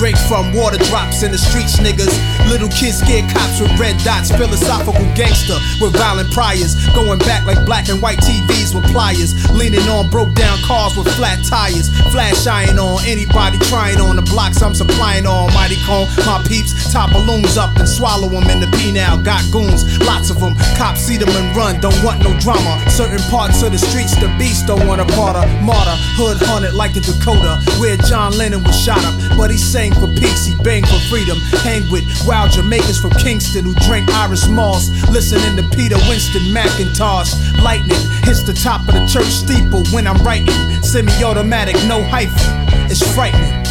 Drink 0.00 0.16
from 0.16 0.48
water 0.56 0.80
drops 0.88 1.22
in 1.22 1.30
the 1.30 1.36
streets, 1.36 1.76
niggas. 1.76 2.08
Little 2.48 2.72
kids 2.72 3.04
scared 3.04 3.28
cops 3.28 3.60
with 3.60 3.68
red 3.76 3.92
dots. 4.00 4.32
Philosophical 4.32 5.04
gangster 5.12 5.60
with 5.76 5.92
violent 5.92 6.32
priors. 6.32 6.72
Going 6.96 7.18
back 7.20 7.44
like 7.44 7.60
black 7.66 7.90
and 7.90 8.00
white 8.00 8.16
TVs 8.24 8.74
with 8.74 8.88
pliers. 8.88 9.36
Leaning 9.52 9.84
on 9.92 10.08
broke 10.08 10.32
down 10.32 10.56
cars 10.64 10.96
with 10.96 11.06
flat 11.20 11.44
tires. 11.44 11.92
Flash 12.08 12.46
iron 12.46 12.78
on 12.78 13.04
anybody 13.04 13.58
trying 13.68 14.00
on 14.00 14.16
the 14.16 14.22
blocks 14.22 14.62
I'm 14.62 14.74
supplying 14.74 15.26
on. 15.26 15.52
Mighty 15.52 15.76
cone, 15.84 16.08
my 16.24 16.40
peeps 16.48 16.72
top 16.90 17.12
balloons 17.12 17.56
up 17.56 17.70
and 17.78 17.88
swallow 17.88 18.28
them 18.28 18.50
in 18.50 18.58
the 18.58 18.70
now. 18.92 19.16
Got 19.16 19.44
goons, 19.52 19.86
lots 20.02 20.30
of 20.30 20.40
them. 20.40 20.54
Cops 20.76 21.00
see 21.00 21.16
them 21.16 21.28
and 21.30 21.56
run, 21.56 21.80
don't 21.80 21.96
want 22.02 22.22
no 22.22 22.34
drama. 22.40 22.82
Certain 22.90 23.22
parts 23.30 23.62
of 23.62 23.72
the 23.72 23.78
streets, 23.78 24.16
the 24.16 24.26
beast 24.38 24.66
don't 24.66 24.86
want 24.86 25.00
a 25.00 25.06
part 25.14 25.36
of. 25.36 25.46
Martyr, 25.62 25.94
hood 26.18 26.38
haunted 26.42 26.74
like 26.74 26.94
the 26.94 27.00
Dakota, 27.00 27.62
where 27.78 27.96
John 27.96 28.36
Lennon 28.36 28.64
was 28.64 28.74
shot 28.74 29.02
up. 29.04 29.14
But 29.38 29.50
he 29.50 29.56
sang 29.56 29.92
for 29.94 30.08
peace, 30.18 30.46
he 30.46 30.54
banged 30.62 30.88
for 30.88 30.98
freedom. 31.08 31.38
Hang 31.62 31.88
with 31.90 32.04
wild 32.26 32.50
Jamaicans 32.50 32.98
from 32.98 33.10
Kingston 33.22 33.64
who 33.64 33.74
drink 33.86 34.10
Irish 34.10 34.46
Moss. 34.48 34.90
Listening 35.08 35.56
to 35.56 35.64
Peter 35.76 35.96
Winston 36.08 36.42
McIntosh. 36.50 37.30
Lightning 37.62 38.02
hits 38.26 38.42
the 38.42 38.54
top 38.54 38.80
of 38.88 38.94
the 38.94 39.06
church 39.06 39.30
steeple 39.30 39.84
when 39.94 40.06
I'm 40.06 40.18
writing. 40.24 40.54
Semi 40.82 41.12
automatic, 41.22 41.76
no 41.86 42.02
hyphen. 42.02 42.90
It's 42.90 43.02
frightening. 43.14 43.69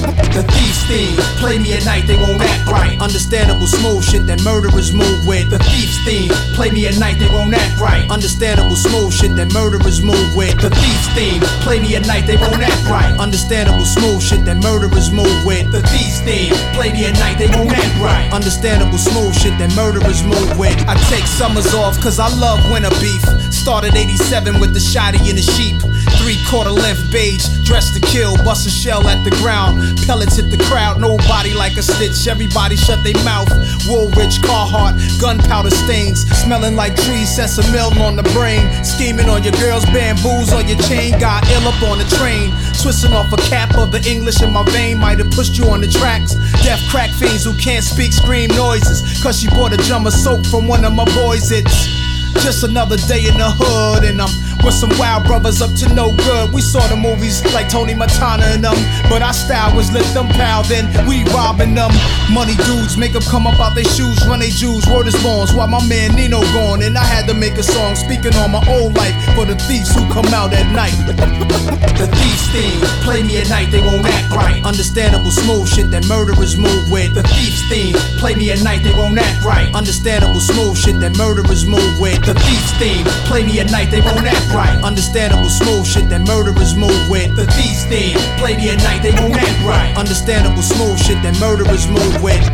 The 0.00 0.44
thief's 0.48 0.82
theme, 0.88 1.16
play 1.36 1.58
me 1.58 1.74
at 1.74 1.84
night, 1.84 2.06
they 2.06 2.16
won't 2.16 2.40
act 2.40 2.70
right. 2.70 3.00
Understandable 3.00 3.66
smooth 3.66 4.04
shit 4.04 4.26
that 4.26 4.42
murderers 4.42 4.92
move 4.92 5.26
with. 5.26 5.50
The 5.50 5.58
thief's 5.58 5.98
theme, 6.04 6.30
play 6.54 6.70
me 6.70 6.86
at 6.86 6.98
night, 6.98 7.18
they 7.18 7.28
won't 7.28 7.52
act 7.52 7.80
right. 7.80 8.08
Understandable 8.10 8.76
smooth 8.76 9.12
shit 9.12 9.36
that 9.36 9.52
murderers 9.52 10.00
move 10.02 10.34
with. 10.34 10.56
The 10.60 10.70
thief's 10.70 11.08
theme, 11.12 11.42
play 11.60 11.80
me 11.80 11.96
at 11.96 12.06
night, 12.06 12.26
they 12.26 12.36
won't 12.36 12.62
act 12.62 12.88
right. 12.88 13.12
Understandable 13.20 13.84
smooth 13.84 14.22
shit 14.22 14.44
that 14.46 14.62
murderers 14.62 15.10
move 15.12 15.44
with. 15.44 15.70
The 15.72 15.82
thief's 15.92 16.20
theme, 16.24 16.54
play 16.72 16.92
me 16.92 17.04
at 17.04 17.18
night, 17.18 17.36
they 17.36 17.48
won't 17.48 17.72
act 17.76 17.96
right. 18.00 18.32
Understandable 18.32 18.98
smooth 18.98 19.36
shit 19.36 19.58
that 19.58 19.74
murderers 19.76 20.24
move 20.24 20.56
with. 20.58 20.76
I 20.88 20.96
take 21.12 21.26
summers 21.26 21.74
off 21.74 22.00
cause 22.00 22.18
I 22.18 22.28
love 22.40 22.60
winter 22.70 22.94
beef. 23.00 23.22
Started 23.52 23.94
87 23.94 24.60
with 24.60 24.72
the 24.72 24.80
shotty 24.80 25.20
and 25.28 25.36
the 25.36 25.44
sheep. 25.44 25.76
Three 26.20 26.38
quarter 26.48 26.70
length 26.70 27.10
beige, 27.10 27.46
dressed 27.64 27.94
to 27.94 28.00
kill, 28.00 28.36
bust 28.44 28.66
a 28.66 28.70
shell 28.70 29.06
at 29.08 29.24
the 29.24 29.30
ground. 29.42 29.98
Pellets 30.06 30.36
hit 30.36 30.50
the 30.50 30.62
crowd, 30.64 31.00
nobody 31.00 31.54
like 31.54 31.76
a 31.76 31.82
stitch. 31.82 32.26
Everybody 32.28 32.76
shut 32.76 33.02
their 33.02 33.16
mouth. 33.24 33.48
Woolrich, 33.88 34.38
Carhartt, 34.40 35.20
gunpowder 35.20 35.70
stains. 35.70 36.28
Smelling 36.42 36.76
like 36.76 36.94
trees, 36.96 37.34
sets 37.34 37.58
on 37.58 38.16
the 38.16 38.22
brain. 38.34 38.62
Scheming 38.84 39.28
on 39.28 39.42
your 39.42 39.52
girl's 39.54 39.84
bamboos 39.86 40.52
on 40.52 40.66
your 40.68 40.78
chain. 40.88 41.18
Got 41.18 41.48
ill 41.50 41.68
up 41.68 41.82
on 41.82 41.98
the 41.98 42.08
train. 42.16 42.50
Twisting 42.82 43.12
off 43.12 43.32
a 43.32 43.36
cap 43.48 43.76
of 43.76 43.92
the 43.92 44.02
English 44.08 44.42
in 44.42 44.52
my 44.52 44.64
vein. 44.70 44.98
Might 44.98 45.18
have 45.18 45.30
pushed 45.30 45.56
you 45.58 45.66
on 45.66 45.80
the 45.80 45.88
tracks. 45.88 46.34
Deaf 46.62 46.80
crack 46.88 47.10
fiends 47.10 47.44
who 47.44 47.54
can't 47.56 47.84
speak, 47.84 48.12
scream 48.12 48.48
noises. 48.50 49.22
Cause 49.22 49.40
she 49.40 49.48
bought 49.48 49.72
a 49.72 49.76
jar 49.78 50.04
of 50.04 50.12
soap 50.12 50.46
from 50.46 50.66
one 50.66 50.84
of 50.84 50.92
my 50.92 51.04
boys. 51.14 51.50
It's 51.52 51.99
just 52.42 52.62
another 52.64 52.96
day 53.08 53.26
in 53.26 53.36
the 53.36 53.50
hood, 53.50 54.04
and 54.04 54.20
I'm 54.20 54.30
with 54.64 54.74
some 54.74 54.90
wild 54.98 55.26
brothers 55.26 55.62
up 55.62 55.72
to 55.80 55.92
no 55.94 56.14
good. 56.14 56.52
We 56.52 56.60
saw 56.60 56.80
the 56.88 56.96
movies 56.96 57.42
like 57.52 57.68
Tony 57.68 57.94
Montana 57.94 58.44
and 58.54 58.64
them, 58.64 58.76
but 59.08 59.22
our 59.22 59.32
style 59.32 59.74
was 59.74 59.92
let 59.92 60.06
them 60.14 60.28
pal, 60.28 60.62
then 60.64 60.86
we 61.06 61.24
robbing 61.32 61.74
them. 61.74 61.90
Money 62.32 62.56
dudes 62.68 62.96
make 62.96 63.12
them 63.12 63.22
come 63.22 63.46
up 63.46 63.58
out 63.58 63.74
their 63.74 63.84
shoes, 63.84 64.18
run 64.26 64.40
they 64.40 64.50
Jews, 64.50 64.86
word 64.86 65.06
is 65.06 65.16
bonds, 65.22 65.52
while 65.54 65.68
my 65.68 65.82
man 65.88 66.14
Nino 66.14 66.40
gone, 66.52 66.82
and 66.82 66.96
I 66.96 67.04
had 67.04 67.26
to 67.28 67.34
make 67.34 67.56
a 67.58 67.62
song 67.62 67.94
speaking 67.96 68.34
on 68.36 68.52
my 68.52 68.62
old 68.68 68.96
life 68.96 69.14
for 69.34 69.44
the 69.44 69.56
thieves 69.66 69.94
who 69.94 70.06
come 70.12 70.26
out 70.34 70.52
at 70.52 70.66
night. 70.72 70.94
The 72.00 72.06
thieves 72.06 72.48
theme, 72.48 72.80
play 73.04 73.22
me 73.22 73.36
at 73.36 73.50
night, 73.50 73.70
they 73.70 73.80
won't 73.80 74.06
act 74.06 74.32
right. 74.32 74.64
Understandable 74.64 75.30
smooth 75.30 75.68
shit 75.68 75.90
that 75.90 76.08
murderers 76.08 76.56
move 76.56 76.90
with. 76.90 77.12
The 77.12 77.22
thieves 77.28 77.60
theme, 77.68 77.92
play 78.16 78.34
me 78.34 78.50
at 78.52 78.62
night, 78.62 78.82
they 78.82 78.92
won't 78.92 79.18
act 79.18 79.44
right. 79.44 79.68
Understandable 79.74 80.40
smooth 80.40 80.78
shit 80.78 80.98
that 81.00 81.18
murderers 81.18 81.66
move 81.66 82.00
with. 82.00 82.19
The 82.20 82.34
thief's 82.34 82.72
theme, 82.78 83.04
play 83.26 83.44
me 83.44 83.60
at 83.60 83.70
night, 83.70 83.90
they 83.90 84.00
won't 84.00 84.26
act 84.26 84.52
right. 84.52 84.82
Understandable 84.84 85.48
smooth 85.48 85.86
shit 85.86 86.08
that 86.10 86.26
murderers 86.26 86.76
move 86.76 87.08
with. 87.08 87.34
The 87.34 87.46
thief's 87.46 87.84
theme, 87.86 88.16
play 88.38 88.56
me 88.56 88.70
at 88.70 88.78
night, 88.84 89.02
they 89.02 89.12
won't 89.12 89.34
act 89.36 89.60
right. 89.64 89.96
Understandable 89.96 90.62
smooth 90.62 90.98
shit 91.00 91.22
that 91.22 91.38
murderers 91.40 91.88
move 91.88 92.22
with. 92.22 92.44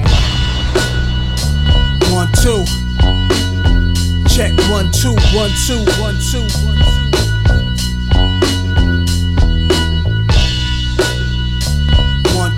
One, 2.15 2.31
two. 2.41 2.65
Check 4.31 4.55
one, 4.71 4.91
two, 4.93 5.15
one, 5.35 5.51
two, 5.67 5.83
one, 6.01 6.17
two, 6.21 6.47
one, 6.67 6.79
two. 6.79 7.07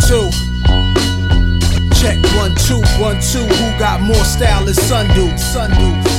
Two. 0.08 0.30
Check 2.00 2.16
one, 2.34 2.54
two, 2.54 2.80
one, 2.98 3.20
two. 3.20 3.44
Who 3.44 3.78
got 3.78 4.00
more 4.00 4.24
style 4.24 4.64
than 4.64 4.72
Sundu? 4.72 5.36
Sundu. 5.36 6.17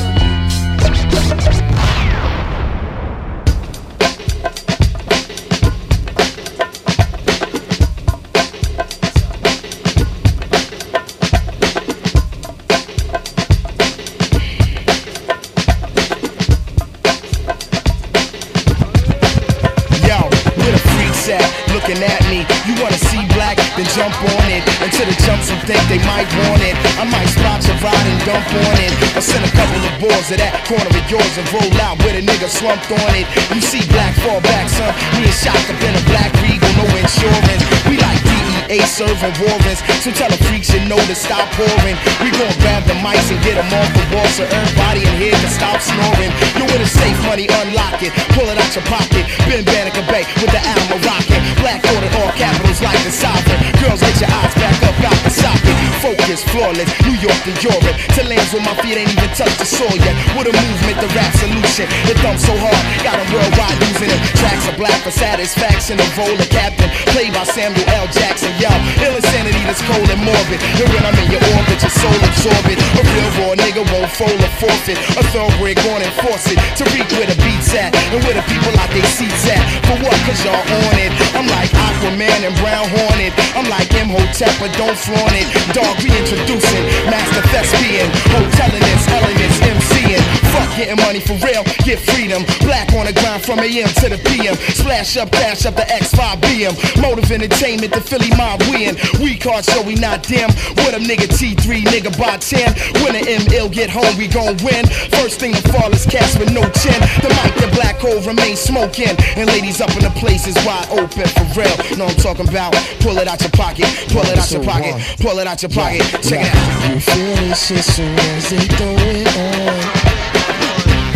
Jump 23.95 24.15
on 24.24 24.52
it. 24.52 24.63
Until 24.82 25.06
the 25.06 25.15
jumps 25.26 25.50
and 25.52 25.62
think 25.67 25.82
they 25.89 26.00
might 26.06 26.30
want 26.39 26.62
it. 26.62 26.76
I 27.00 27.04
might 27.06 27.28
spot 27.28 27.65
your 27.67 27.76
ride 27.84 28.08
and 28.08 28.26
dump 28.26 28.48
on 28.54 28.78
it. 28.84 28.88
Or 29.19 29.21
send 29.21 29.43
a 29.43 29.51
couple 29.51 29.84
of 29.84 29.99
boys 29.99 30.32
to 30.32 30.39
that 30.39 30.63
corner 30.63 30.88
of 30.88 31.05
yours 31.12 31.36
and 31.36 31.43
roll 31.51 31.75
out 31.84 31.99
with 32.08 32.15
a 32.15 32.23
nigga 32.23 32.47
slumped 32.47 32.88
on 32.88 33.12
it. 33.19 33.27
You 33.51 33.60
see 33.60 33.84
black 33.91 34.15
fall 34.23 34.39
back, 34.39 34.71
son. 34.71 34.95
Me 35.19 35.27
and 35.27 35.36
shot 35.36 35.60
up 35.60 35.75
in 35.75 35.91
a 35.91 36.03
black 36.08 36.32
regal, 36.39 36.71
no 36.79 36.88
insurance. 36.95 37.60
We 37.84 37.99
like 37.99 38.38
DEA 38.69 38.86
serving 38.86 39.34
warrants. 39.41 39.82
So 40.05 40.13
tell 40.13 40.29
the 40.29 40.38
freaks 40.45 40.69
you 40.69 40.82
know 40.86 41.01
to 41.10 41.15
stop 41.15 41.49
pouring. 41.58 41.97
We 42.21 42.29
gon' 42.38 42.53
grab 42.62 42.86
the 42.86 42.93
mics 43.01 43.34
and 43.34 43.41
get 43.41 43.58
them 43.58 43.65
off 43.73 43.89
the 43.97 44.05
wall 44.13 44.29
so 44.38 44.45
everybody 44.45 45.01
in 45.01 45.15
here 45.17 45.34
can 45.34 45.49
stop 45.49 45.82
snoring. 45.82 46.29
You 46.53 46.69
with 46.69 46.86
a 46.86 46.89
safe 46.89 47.17
money, 47.25 47.49
unlock 47.49 48.01
it. 48.05 48.13
Pull 48.38 48.45
it 48.45 48.58
out 48.62 48.69
your 48.77 48.86
pocket. 48.86 49.25
Ben 49.49 49.65
Banneker 49.65 50.05
Bay 50.13 50.21
with 50.38 50.53
the 50.53 50.62
Alamo 50.62 51.01
rocket. 51.01 51.41
Black 51.58 51.82
order, 51.97 52.10
all 52.21 52.29
capitals 52.38 52.82
like 52.86 53.01
the 53.01 53.10
sovereign. 53.10 53.58
Girls, 53.82 54.05
get 54.05 54.21
your 54.21 54.29
eyes 54.38 54.53
back 54.53 54.77
up 54.86 54.97
out 55.01 55.17
the 55.25 55.34
socket. 55.34 55.75
Focus, 56.05 56.45
flawless. 56.53 56.89
New 57.10 57.17
York 57.17 57.39
to 57.49 57.53
Europe. 57.65 57.97
To 58.15 58.21
lands 58.29 58.53
where 58.53 58.62
my 58.62 58.77
feet 58.86 59.01
ain't 59.01 59.10
even 59.10 59.34
touched 59.34 59.58
the 59.58 59.65
soil 59.65 59.97
yet. 59.97 60.13
With 60.38 60.45
a 60.45 60.53
movement, 60.53 61.01
the 61.01 61.10
rap 61.17 61.34
solution. 61.41 61.89
It 62.05 62.21
thumps 62.21 62.45
so 62.45 62.53
hard, 62.53 62.77
got 63.01 63.17
got 63.17 63.17
'em 63.17 63.34
worldwide 63.34 63.77
using 63.89 64.13
it. 64.13 64.21
Tracks 64.38 64.69
are 64.69 64.77
black 64.77 65.01
for 65.01 65.12
satisfaction. 65.12 65.97
The 65.97 66.05
role 66.13 66.38
of 66.38 66.49
captain, 66.53 66.89
played 67.17 67.34
by 67.34 67.43
Samuel 67.43 67.84
L. 67.97 68.05
Jackson. 68.13 68.59
Yo, 68.60 68.67
ill 69.08 69.15
insanity 69.15 69.63
that's 69.63 69.80
cold 69.88 70.04
and 70.12 70.19
morbid. 70.19 70.60
And 70.60 70.88
when 70.91 71.04
I'm 71.08 71.15
in 71.15 71.32
your 71.32 71.39
orbit, 71.56 71.80
your 71.80 71.95
soul 71.95 72.19
absorb 72.28 72.65
it. 72.67 72.76
A 73.00 73.04
real 73.08 73.32
raw 73.39 73.56
nigga 73.56 73.88
won't 73.88 74.12
fold 74.12 74.36
or 74.36 74.52
forfeit. 74.60 75.00
A 75.15 75.24
thoroughbred 75.32 75.80
going 75.80 76.04
and 76.04 76.12
force 76.19 76.52
it 76.52 76.60
to 76.76 76.84
reach 76.91 77.08
where 77.15 77.28
the 77.32 77.39
beats 77.39 77.72
at 77.72 77.95
and 77.95 78.19
where 78.19 78.36
the 78.36 78.43
people 78.52 78.76
out 78.84 78.91
they 78.91 79.04
seats 79.15 79.48
at. 79.48 79.63
For 79.88 79.95
what? 80.04 80.17
Cause 80.28 80.43
y'all 80.43 80.60
on 80.60 80.95
it. 81.00 81.28
I'm 81.39 81.47
like 81.56 81.71
Aquaman 81.71 82.43
and 82.43 82.52
Brown 82.60 82.84
Hornet. 82.99 83.32
I'm 83.56 83.63
like 83.71 83.88
Imhotep, 83.95 84.52
but 84.60 84.75
don't 84.75 84.99
flaunt 84.99 85.32
it. 85.39 85.47
Dog 85.71 85.95
reintroducing, 86.04 86.84
Master 87.08 87.39
Thespian, 87.47 88.12
hoteling 88.36 88.84
this, 88.84 89.08
elements, 89.08 89.56
MCing. 89.63 90.19
Fuck 90.52 90.67
getting 90.75 90.99
money 90.99 91.23
for 91.23 91.39
real, 91.39 91.63
get 91.88 92.04
freedom. 92.12 92.43
Black 92.67 92.91
on 92.91 93.08
the 93.08 93.15
grind 93.15 93.39
from 93.39 93.63
AM 93.63 93.88
to 94.04 94.12
the 94.12 94.19
PM. 94.28 94.60
Splash 94.75 95.15
up, 95.15 95.32
cash 95.32 95.63
up 95.65 95.80
the 95.80 95.88
X5 95.88 96.43
BM. 96.43 96.75
Motive 96.99 97.32
entertainment, 97.32 97.95
the 97.95 98.02
Philly 98.04 98.36
mob 98.36 98.60
win. 98.67 98.99
We 99.23 99.39
card 99.39 99.63
so 99.63 99.80
we 99.80 99.95
not 99.95 100.28
dim. 100.28 100.52
With 100.75 100.91
a 100.91 100.99
nigga 100.99 101.32
T3, 101.32 101.88
nigga 101.88 102.12
by 102.19 102.36
10. 102.36 102.99
When 102.99 103.15
the 103.15 103.23
M 103.23 103.47
ill 103.56 103.69
get 103.69 103.89
home, 103.89 104.12
we 104.19 104.28
gon' 104.28 104.60
win. 104.60 104.84
First 105.15 105.39
thing 105.39 105.56
to 105.56 105.63
fall 105.71 105.88
is 105.95 106.04
cast 106.04 106.36
with 106.36 106.52
no 106.52 106.67
chin. 106.84 106.99
The 107.23 107.32
mic, 107.32 107.56
the 107.63 107.71
black 107.71 107.95
hole 108.04 108.19
remain 108.28 108.60
smoking. 108.60 109.15
And 109.39 109.47
ladies 109.47 109.80
up 109.80 109.95
in 109.95 110.04
the 110.04 110.12
place 110.19 110.43
is 110.43 110.60
wide 110.67 110.91
open 110.91 111.28
shit 111.29 111.53
for 111.53 111.59
real. 111.59 111.97
Know 111.97 112.05
I'm 112.07 112.15
talking 112.15 112.47
about. 112.47 112.73
Pull 112.99 113.17
it 113.17 113.27
out 113.27 113.41
your 113.41 113.51
pocket, 113.51 113.85
pull 114.09 114.25
it 114.25 114.37
out 114.37 114.51
your 114.51 114.63
pocket, 114.63 114.95
pull 115.19 115.39
it 115.39 115.47
out 115.47 115.61
your 115.61 115.69
pocket. 115.69 116.01
Check 116.23 116.45
it 116.45 116.55
out. 116.55 116.93
You 116.93 116.99
feel 116.99 117.35
this 117.35 117.67
shit 117.67 117.83
so 117.83 118.03
as 118.03 118.49
they 118.49 118.59
throw 118.59 118.95
it 118.97 119.27
on. 119.37 120.19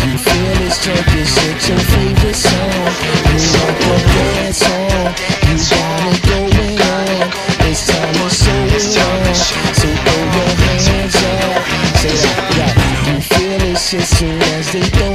You 0.04 0.18
feel 0.18 0.54
this 0.62 0.84
junk 0.84 1.08
is 1.16 1.30
shit 1.34 1.70
your 1.70 1.80
favorite 1.80 2.36
song. 2.36 2.94
You 3.30 3.40
want 3.58 3.78
the 3.82 3.96
dance 4.14 4.62
on. 4.64 5.14
You 5.48 5.56
got 5.70 6.02
it 6.12 6.22
going 6.28 6.82
on. 6.82 7.32
It's 7.68 7.88
time 7.88 8.14
to 8.14 8.30
show 8.30 8.62
it 8.70 8.98
on. 8.98 9.34
So 9.34 9.88
throw 10.04 10.24
your 10.38 10.54
hands 10.62 11.16
up. 11.16 11.62
Say 11.98 12.14
it 12.14 12.60
out. 12.60 12.76
You 13.08 13.18
feel 13.22 13.58
this 13.60 13.90
shit 13.90 14.04
so 14.04 14.26
as 14.26 14.72
they 14.72 14.82
throw 14.82 15.13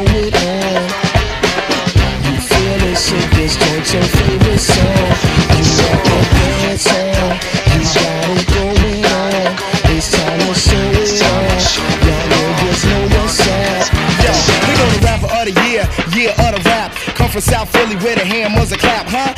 from 17.41 17.53
South 17.55 17.71
Philly 17.71 17.95
where 17.97 18.17
the 18.17 18.25
hammers 18.25 18.73
a 18.73 18.77
clap, 18.77 19.07
huh? 19.07 19.33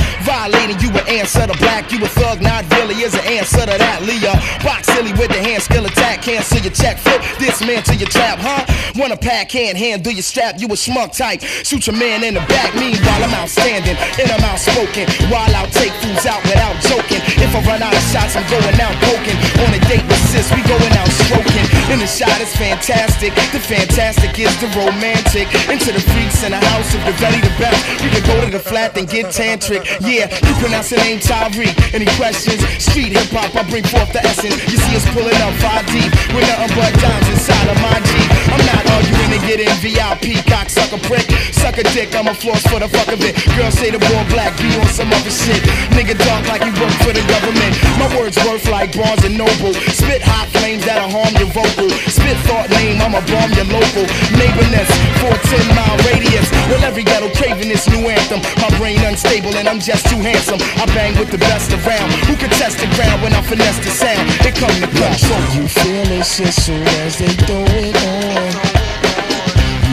Violating 0.71 0.95
you 0.95 1.01
an 1.01 1.09
answer 1.09 1.47
to 1.47 1.59
black, 1.59 1.91
you 1.91 1.99
a 1.99 2.09
thug, 2.09 2.43
not 2.43 2.63
really 2.75 2.95
is 3.03 3.15
an 3.15 3.25
answer 3.27 3.67
to 3.67 3.75
that. 3.79 4.03
Leah, 4.03 4.35
box 4.63 4.87
silly 4.95 5.13
with 5.13 5.29
the 5.29 5.41
hand 5.43 5.63
skill 5.63 5.85
attack, 5.85 6.23
cancel 6.23 6.59
your 6.59 6.73
check, 6.73 6.99
flip 6.99 7.23
this 7.39 7.61
man 7.65 7.83
to 7.85 7.95
your 7.97 8.09
trap, 8.09 8.39
huh? 8.39 8.63
Wanna 8.97 9.17
pack 9.17 9.51
hand, 9.51 9.79
handle 9.79 10.13
your 10.13 10.23
strap, 10.23 10.61
you 10.61 10.67
a 10.67 10.77
schmuck 10.79 11.17
type. 11.17 11.43
Shoot 11.43 11.87
your 11.87 11.97
man 11.97 12.23
in 12.23 12.35
the 12.35 12.45
back, 12.47 12.75
meanwhile 12.75 13.23
I'm 13.23 13.35
outstanding 13.35 13.97
and 13.97 14.31
I'm 14.31 14.45
outspoken. 14.47 15.11
While 15.31 15.51
I'll 15.57 15.71
take 15.75 15.93
fools 15.99 16.27
out 16.27 16.43
without 16.47 16.77
joking. 16.87 17.23
If 17.41 17.51
I 17.55 17.61
run 17.67 17.83
out 17.83 17.95
of 17.95 18.05
shots, 18.15 18.37
I'm 18.37 18.47
going 18.47 18.79
out 18.79 18.95
poking. 19.11 19.39
On 19.67 19.71
a 19.75 19.81
date 19.91 20.05
with 20.07 20.23
sis, 20.31 20.51
we 20.55 20.63
going 20.71 20.95
out 20.95 21.11
stroking. 21.27 21.67
And 21.91 21.99
the 21.99 22.07
shot 22.07 22.39
is 22.39 22.55
fantastic. 22.55 23.35
The 23.51 23.59
fantastic 23.59 24.39
is 24.39 24.55
the 24.63 24.71
romantic. 24.79 25.51
Into 25.67 25.91
the 25.91 26.03
freaks 26.15 26.45
in 26.47 26.53
the 26.55 26.63
house, 26.63 26.95
if 26.95 27.03
they're 27.03 27.19
ready 27.27 27.41
to 27.43 27.53
bounce, 27.59 27.83
we 28.03 28.09
can 28.15 28.23
go 28.23 28.39
to 28.45 28.51
the 28.51 28.63
flat 28.63 28.97
and 28.99 29.09
get 29.09 29.27
tantric. 29.35 29.83
Yeah, 30.03 30.31
you 30.31 30.55
pronounce 30.61 30.93
the 30.93 31.01
name 31.01 31.19
Tariq. 31.19 31.73
Any 31.97 32.07
questions? 32.21 32.61
Street 32.77 33.17
hip 33.17 33.33
hop, 33.33 33.49
I 33.57 33.65
bring 33.65 33.83
forth 33.83 34.13
the 34.13 34.21
essence. 34.21 34.55
You 34.69 34.77
see 34.77 34.95
us 34.95 35.05
pulling 35.17 35.35
up 35.41 35.57
5 35.65 35.89
deep 35.89 36.13
with 36.37 36.45
nothing 36.45 36.73
but 36.77 36.93
dimes 37.01 37.29
inside 37.33 37.67
of 37.73 37.81
my 37.81 37.97
Jeep. 38.05 38.29
I'm 38.53 38.65
not 38.69 38.85
arguing 38.93 39.31
to 39.33 39.41
get 39.49 39.59
in 39.65 39.73
VIP, 39.81 40.45
cocksucker 40.45 41.01
prick. 41.09 41.27
Suck 41.57 41.81
a 41.81 41.85
dick, 41.97 42.13
I'm 42.15 42.29
a 42.29 42.37
floss 42.37 42.61
for 42.69 42.79
the 42.79 42.89
fuck 42.93 43.09
of 43.09 43.25
it. 43.25 43.35
Girls 43.57 43.75
say 43.81 43.91
the 43.91 43.99
boy 43.99 44.23
black 44.29 44.53
be 44.61 44.69
on 44.77 44.87
some 44.93 45.09
other 45.09 45.33
shit. 45.33 45.65
Nigga 45.97 46.15
talk 46.29 46.45
like 46.53 46.63
he 46.63 46.71
work 46.77 46.93
for 47.03 47.17
the 47.17 47.25
government. 47.25 47.73
My 47.97 48.09
words 48.21 48.37
worth 48.45 48.69
like 48.69 48.93
Barnes 48.93 49.25
and 49.25 49.41
Noble. 49.41 49.73
Spit 49.97 50.21
hot 50.21 50.53
flames 50.61 50.85
that'll 50.85 51.09
harm 51.09 51.33
your 51.41 51.49
vocal. 51.57 51.89
Spit 52.13 52.37
thought 52.45 52.69
name, 52.77 53.01
I'ma 53.01 53.25
bomb 53.25 53.51
your 53.57 53.69
local. 53.73 54.05
Neighborness 54.37 54.89
for 55.25 55.33
a 55.33 55.41
10 55.41 55.73
mile 55.73 55.97
radius. 56.13 56.53
Well, 56.69 56.85
every 56.85 57.03
ghetto 57.03 57.33
craving 57.33 57.73
this 57.73 57.89
new 57.89 58.05
anthem. 58.13 58.45
My 58.61 58.69
brain 58.77 59.01
unstable 59.09 59.55
and 59.57 59.67
I'm 59.67 59.81
just 59.81 60.05
too 60.11 60.21
handsome. 60.21 60.50
I 60.59 60.87
bang 60.87 61.17
with 61.17 61.31
the 61.31 61.39
best 61.39 61.71
around. 61.71 62.11
Who 62.27 62.35
can 62.35 62.51
test 62.51 62.79
the 62.79 62.91
ground 62.99 63.23
when 63.23 63.33
I 63.33 63.43
finesse 63.43 63.79
the 63.87 63.91
sound? 63.91 64.27
It 64.43 64.59
come 64.59 64.75
to 64.83 64.89
control. 64.91 65.39
You 65.55 65.69
feel 65.71 66.11
it 66.11 66.27
shit 66.27 66.51
soon 66.51 66.83
as 67.07 67.19
they 67.19 67.31
throw 67.47 67.63
it 67.71 67.95
on. 67.95 68.51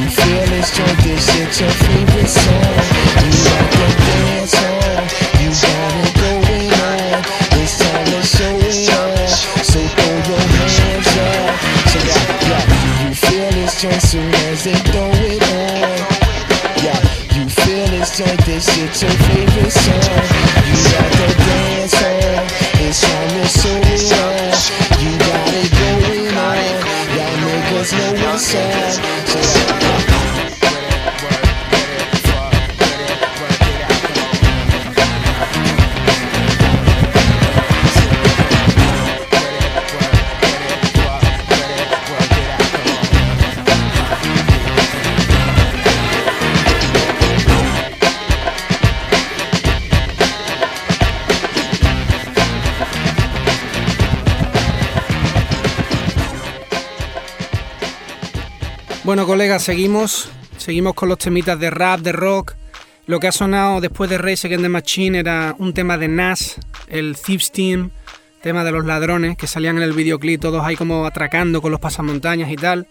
You 0.02 0.10
feel 0.10 0.46
this 0.50 0.74
joint, 0.74 0.98
this 1.06 1.22
shit 1.30 1.54
your 1.62 1.70
favorite 1.70 2.26
song. 2.26 2.74
You 3.22 3.30
like 3.38 3.70
to 3.70 3.86
dance 4.02 4.58
on, 4.58 5.06
you 5.38 5.50
got 5.62 5.94
it 6.02 6.14
going 6.26 6.74
on. 6.74 7.22
It's 7.62 7.78
time 7.78 8.06
to 8.10 8.22
show 8.26 8.58
it 8.58 8.90
off, 8.98 9.30
so 9.62 9.78
throw 9.78 10.18
your 10.26 10.42
hands 10.74 11.14
up. 11.22 11.54
So 11.86 12.02
yeah, 12.02 12.34
yeah, 12.50 12.66
you 13.06 13.14
feel 13.14 13.50
this 13.62 13.78
joint 13.78 14.02
soon 14.02 14.34
as 14.50 14.64
they 14.66 14.78
throw 14.90 15.14
it 15.22 15.44
on. 15.54 16.02
Yeah, 16.82 16.98
you 17.38 17.46
feel 17.46 17.86
this 17.94 18.10
joint, 18.18 18.42
this 18.50 18.66
shit 18.74 18.90
your 19.06 19.14
favorite 19.30 19.70
song. 19.70 20.27
Bueno, 59.08 59.26
colegas, 59.26 59.64
seguimos. 59.64 60.30
Seguimos 60.58 60.94
con 60.94 61.08
los 61.08 61.18
temitas 61.18 61.58
de 61.58 61.70
rap, 61.70 62.02
de 62.02 62.12
rock. 62.12 62.56
Lo 63.06 63.22
que 63.22 63.30
ha 63.30 63.32
sonado 63.32 63.80
después 63.80 64.10
de 64.10 64.18
Race 64.18 64.46
Against 64.46 64.64
the 64.64 64.68
Machine 64.68 65.18
era 65.18 65.56
un 65.60 65.74
tema 65.74 65.98
de 65.98 66.10
Nas, 66.10 66.58
el 66.90 67.16
Thieves 67.16 67.54
Team, 67.54 67.92
tema 68.42 68.66
de 68.66 68.74
los 68.74 68.86
ladrones 68.86 69.38
que 69.38 69.48
salían 69.48 69.78
en 69.78 69.84
el 69.84 69.94
videoclip, 69.94 70.42
todos 70.42 70.62
ahí 70.62 70.76
como 70.76 71.06
atracando 71.06 71.62
con 71.62 71.72
los 71.72 71.80
pasamontañas 71.80 72.52
y 72.52 72.58
tal. 72.58 72.86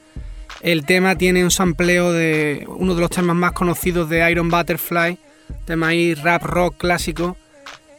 El 0.62 0.86
tema 0.86 1.18
tiene 1.18 1.44
un 1.44 1.50
sampleo 1.50 2.14
de 2.14 2.64
uno 2.66 2.94
de 2.94 3.02
los 3.02 3.10
temas 3.10 3.36
más 3.36 3.52
conocidos 3.52 4.08
de 4.08 4.30
Iron 4.30 4.48
Butterfly, 4.48 5.18
tema 5.66 5.88
ahí 5.88 6.14
rap 6.14 6.44
rock 6.44 6.78
clásico. 6.78 7.36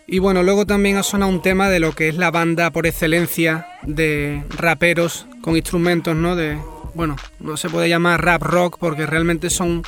Y 0.07 0.17
bueno, 0.17 0.41
luego 0.41 0.65
también 0.65 0.97
ha 0.97 1.03
sonado 1.03 1.31
un 1.31 1.43
tema 1.43 1.69
de 1.69 1.79
lo 1.79 1.91
que 1.91 2.09
es 2.09 2.15
la 2.15 2.31
banda 2.31 2.71
por 2.71 2.87
excelencia 2.87 3.67
de 3.83 4.43
raperos 4.57 5.27
con 5.43 5.55
instrumentos, 5.55 6.15
¿no? 6.15 6.35
De, 6.35 6.57
bueno, 6.97 7.15
no 7.39 7.55
se 7.55 7.69
puede 7.69 7.87
llamar 7.87 8.25
rap 8.25 8.41
rock 8.41 8.77
porque 8.79 9.05
realmente 9.05 9.49
son 9.49 9.83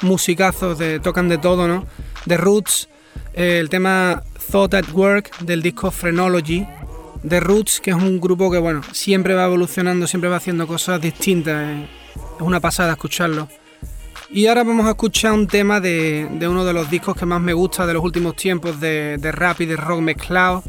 musicazos, 0.00 0.78
de, 0.78 1.00
tocan 1.00 1.28
de 1.28 1.36
todo, 1.38 1.68
¿no? 1.68 1.84
The 2.26 2.38
Roots, 2.38 2.88
eh, 3.34 3.58
el 3.60 3.68
tema 3.68 4.22
Thought 4.50 4.74
at 4.74 4.88
Work 4.92 5.40
del 5.40 5.60
disco 5.60 5.90
Phrenology. 5.90 6.66
The 7.28 7.40
Roots, 7.40 7.80
que 7.80 7.90
es 7.90 7.96
un 7.96 8.20
grupo 8.20 8.50
que, 8.50 8.58
bueno, 8.58 8.80
siempre 8.92 9.34
va 9.34 9.44
evolucionando, 9.44 10.06
siempre 10.06 10.30
va 10.30 10.36
haciendo 10.36 10.66
cosas 10.66 11.00
distintas. 11.00 11.62
eh, 11.68 11.86
Es 12.36 12.42
una 12.42 12.60
pasada 12.60 12.92
escucharlo. 12.92 13.48
Y 14.30 14.46
ahora 14.46 14.64
vamos 14.64 14.86
a 14.86 14.90
escuchar 14.90 15.32
un 15.32 15.46
tema 15.46 15.78
de, 15.80 16.26
de 16.32 16.48
uno 16.48 16.64
de 16.64 16.72
los 16.72 16.90
discos 16.90 17.14
que 17.16 17.26
más 17.26 17.40
me 17.40 17.52
gusta 17.52 17.86
de 17.86 17.92
los 17.92 18.02
últimos 18.02 18.34
tiempos 18.34 18.80
de, 18.80 19.18
de 19.18 19.30
rap 19.30 19.60
y 19.60 19.66
de 19.66 19.76
rock 19.76 20.00
mezclado. 20.00 20.64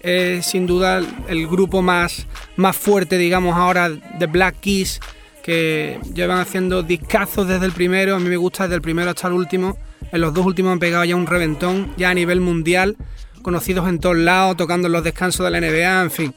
Es 0.00 0.46
sin 0.46 0.66
duda 0.66 1.02
el 1.28 1.48
grupo 1.48 1.82
más, 1.82 2.26
más 2.56 2.76
fuerte, 2.76 3.18
digamos, 3.18 3.56
ahora 3.56 3.90
de 3.90 4.26
Black 4.26 4.60
Keys, 4.60 5.00
que 5.42 5.98
llevan 6.14 6.38
haciendo 6.38 6.82
discazos 6.82 7.48
desde 7.48 7.66
el 7.66 7.72
primero. 7.72 8.16
A 8.16 8.18
mí 8.18 8.28
me 8.28 8.36
gusta 8.36 8.64
desde 8.64 8.76
el 8.76 8.82
primero 8.82 9.10
hasta 9.10 9.28
el 9.28 9.34
último. 9.34 9.78
En 10.12 10.20
los 10.20 10.32
dos 10.32 10.46
últimos 10.46 10.72
han 10.72 10.78
pegado 10.78 11.04
ya 11.04 11.16
un 11.16 11.26
reventón, 11.26 11.92
ya 11.96 12.10
a 12.10 12.14
nivel 12.14 12.40
mundial, 12.40 12.96
conocidos 13.42 13.88
en 13.88 13.98
todos 13.98 14.16
lados, 14.16 14.56
tocando 14.56 14.86
en 14.86 14.92
los 14.92 15.04
descansos 15.04 15.44
de 15.44 15.50
la 15.50 15.60
NBA, 15.60 16.02
en 16.02 16.10
fin. 16.10 16.34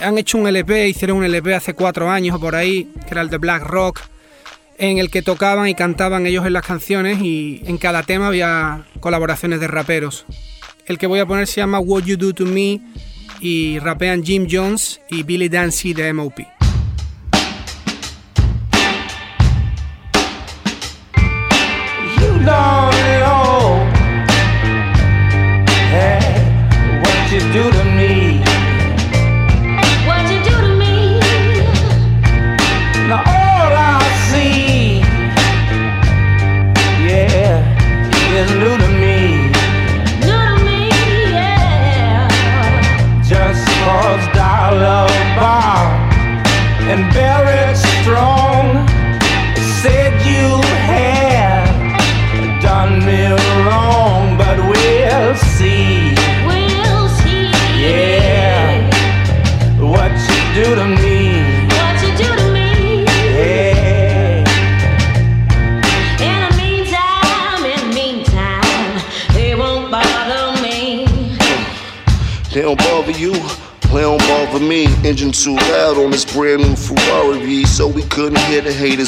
Han 0.00 0.18
hecho 0.18 0.38
un 0.38 0.46
LP, 0.46 0.88
hicieron 0.88 1.18
un 1.18 1.24
LP 1.24 1.54
hace 1.54 1.74
cuatro 1.74 2.10
años 2.10 2.36
o 2.36 2.40
por 2.40 2.54
ahí, 2.54 2.90
que 3.06 3.10
era 3.10 3.20
el 3.20 3.30
de 3.30 3.38
Black 3.38 3.64
Rock, 3.64 4.00
en 4.78 4.98
el 4.98 5.10
que 5.10 5.22
tocaban 5.22 5.68
y 5.68 5.74
cantaban 5.74 6.26
ellos 6.26 6.46
en 6.46 6.54
las 6.54 6.66
canciones 6.66 7.20
y 7.20 7.62
en 7.66 7.78
cada 7.78 8.02
tema 8.02 8.28
había 8.28 8.86
colaboraciones 9.00 9.60
de 9.60 9.68
raperos. 9.68 10.24
El 10.86 10.98
que 10.98 11.06
voy 11.06 11.20
a 11.20 11.26
poner 11.26 11.46
se 11.46 11.60
llama 11.60 11.78
What 11.78 12.04
You 12.04 12.16
Do 12.16 12.32
To 12.32 12.46
Me 12.46 12.80
y 13.40 13.78
rapean 13.78 14.24
Jim 14.24 14.46
Jones 14.50 15.00
y 15.08 15.22
Billy 15.22 15.48
Dancy 15.48 15.94
de 15.94 16.12
MOP. 16.12 16.61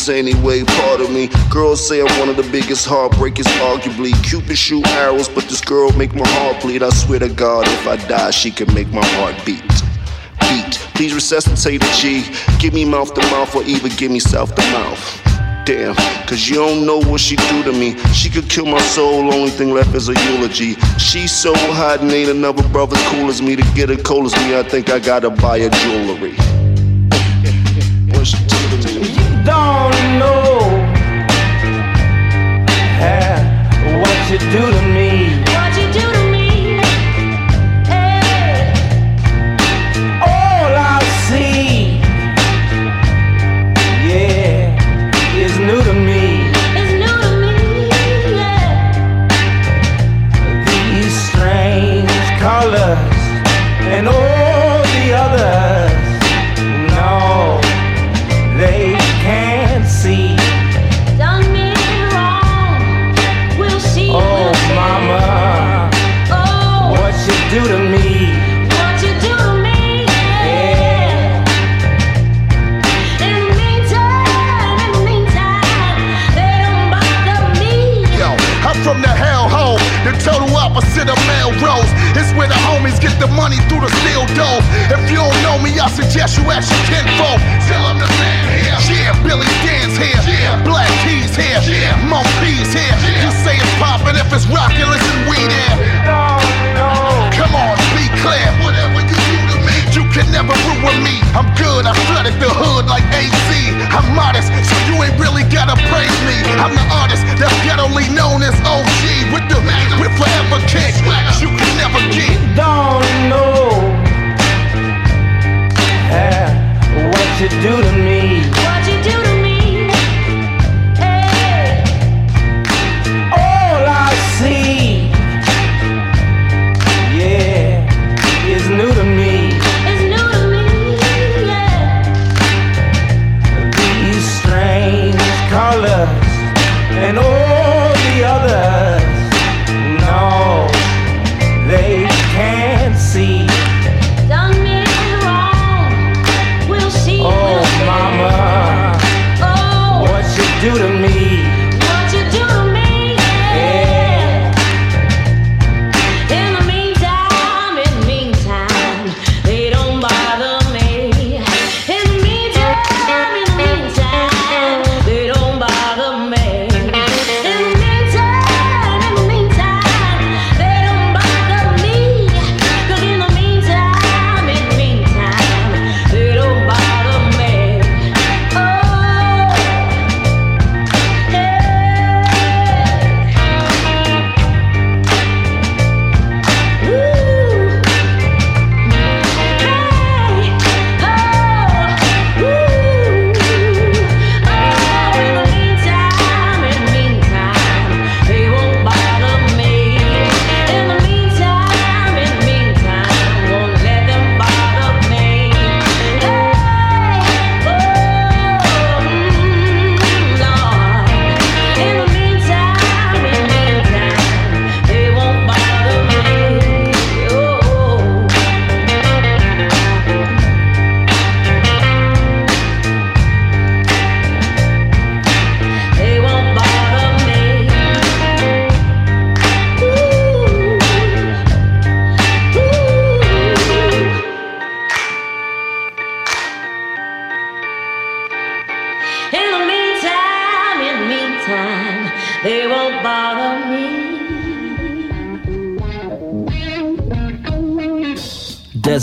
anyway 0.09 0.65
part 0.65 1.01
of 1.01 1.11
me. 1.11 1.29
Girls 1.51 1.87
say 1.87 2.01
I'm 2.01 2.19
one 2.19 2.29
of 2.29 2.37
the 2.37 2.49
biggest 2.51 2.87
heartbreakers, 2.87 3.47
arguably. 3.59 4.13
Cupid 4.29 4.57
shoot 4.57 4.87
arrows, 4.89 5.29
but 5.29 5.45
this 5.45 5.61
girl 5.61 5.91
make 5.93 6.15
my 6.15 6.27
heart 6.29 6.61
bleed. 6.63 6.83
I 6.83 6.91
swear 6.91 7.21
to 7.21 7.29
God, 7.29 7.67
if 7.67 7.87
I 7.87 7.97
die, 8.09 8.31
she 8.31 8.51
can 8.51 8.73
make 8.75 8.89
my 8.89 9.05
heart 9.17 9.35
beat. 9.45 9.63
Beat. 10.41 10.75
Please 10.95 11.15
resuscitate 11.15 11.83
a 11.83 11.93
G. 11.95 12.25
Give 12.59 12.75
me 12.75 12.85
mouth 12.85 13.15
to 13.15 13.21
mouth, 13.31 13.55
or 13.55 13.63
even 13.65 13.93
give 13.97 14.11
me 14.11 14.19
south 14.21 14.55
to 14.55 14.63
mouth. 14.73 15.21
Damn, 15.65 15.95
cause 16.27 16.47
you 16.47 16.57
don't 16.57 16.85
know 16.85 16.99
what 16.99 17.21
she 17.21 17.37
do 17.37 17.63
to 17.63 17.73
me. 17.73 17.97
She 18.13 18.29
could 18.29 18.51
kill 18.51 18.67
my 18.67 18.81
soul, 18.83 19.33
only 19.33 19.51
thing 19.51 19.71
left 19.73 19.95
is 19.95 20.11
a 20.11 20.15
eulogy. 20.15 20.75
She's 20.99 21.33
so 21.33 21.55
hot 21.55 22.01
and 22.03 22.11
ain't 22.13 22.29
another 22.29 22.69
brother 22.69 22.97
cool 23.09 23.31
as 23.31 23.41
me 23.41 23.57
to 23.57 23.63
get 23.75 23.89
her 23.89 23.97
cold 23.97 24.27
as 24.27 24.37
me. 24.45 24.59
I 24.59 24.63
think 24.63 24.91
I 24.91 24.99
gotta 24.99 25.31
buy 25.31 25.61
her 25.61 25.71
jewelry 25.71 26.54
don't 29.45 30.19
know 30.19 30.61
how, 33.01 34.01
what 34.01 34.31
you 34.31 34.39
do 34.39 34.71
to 34.73 34.83
me. 34.95 35.44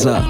Gaza. 0.03 0.21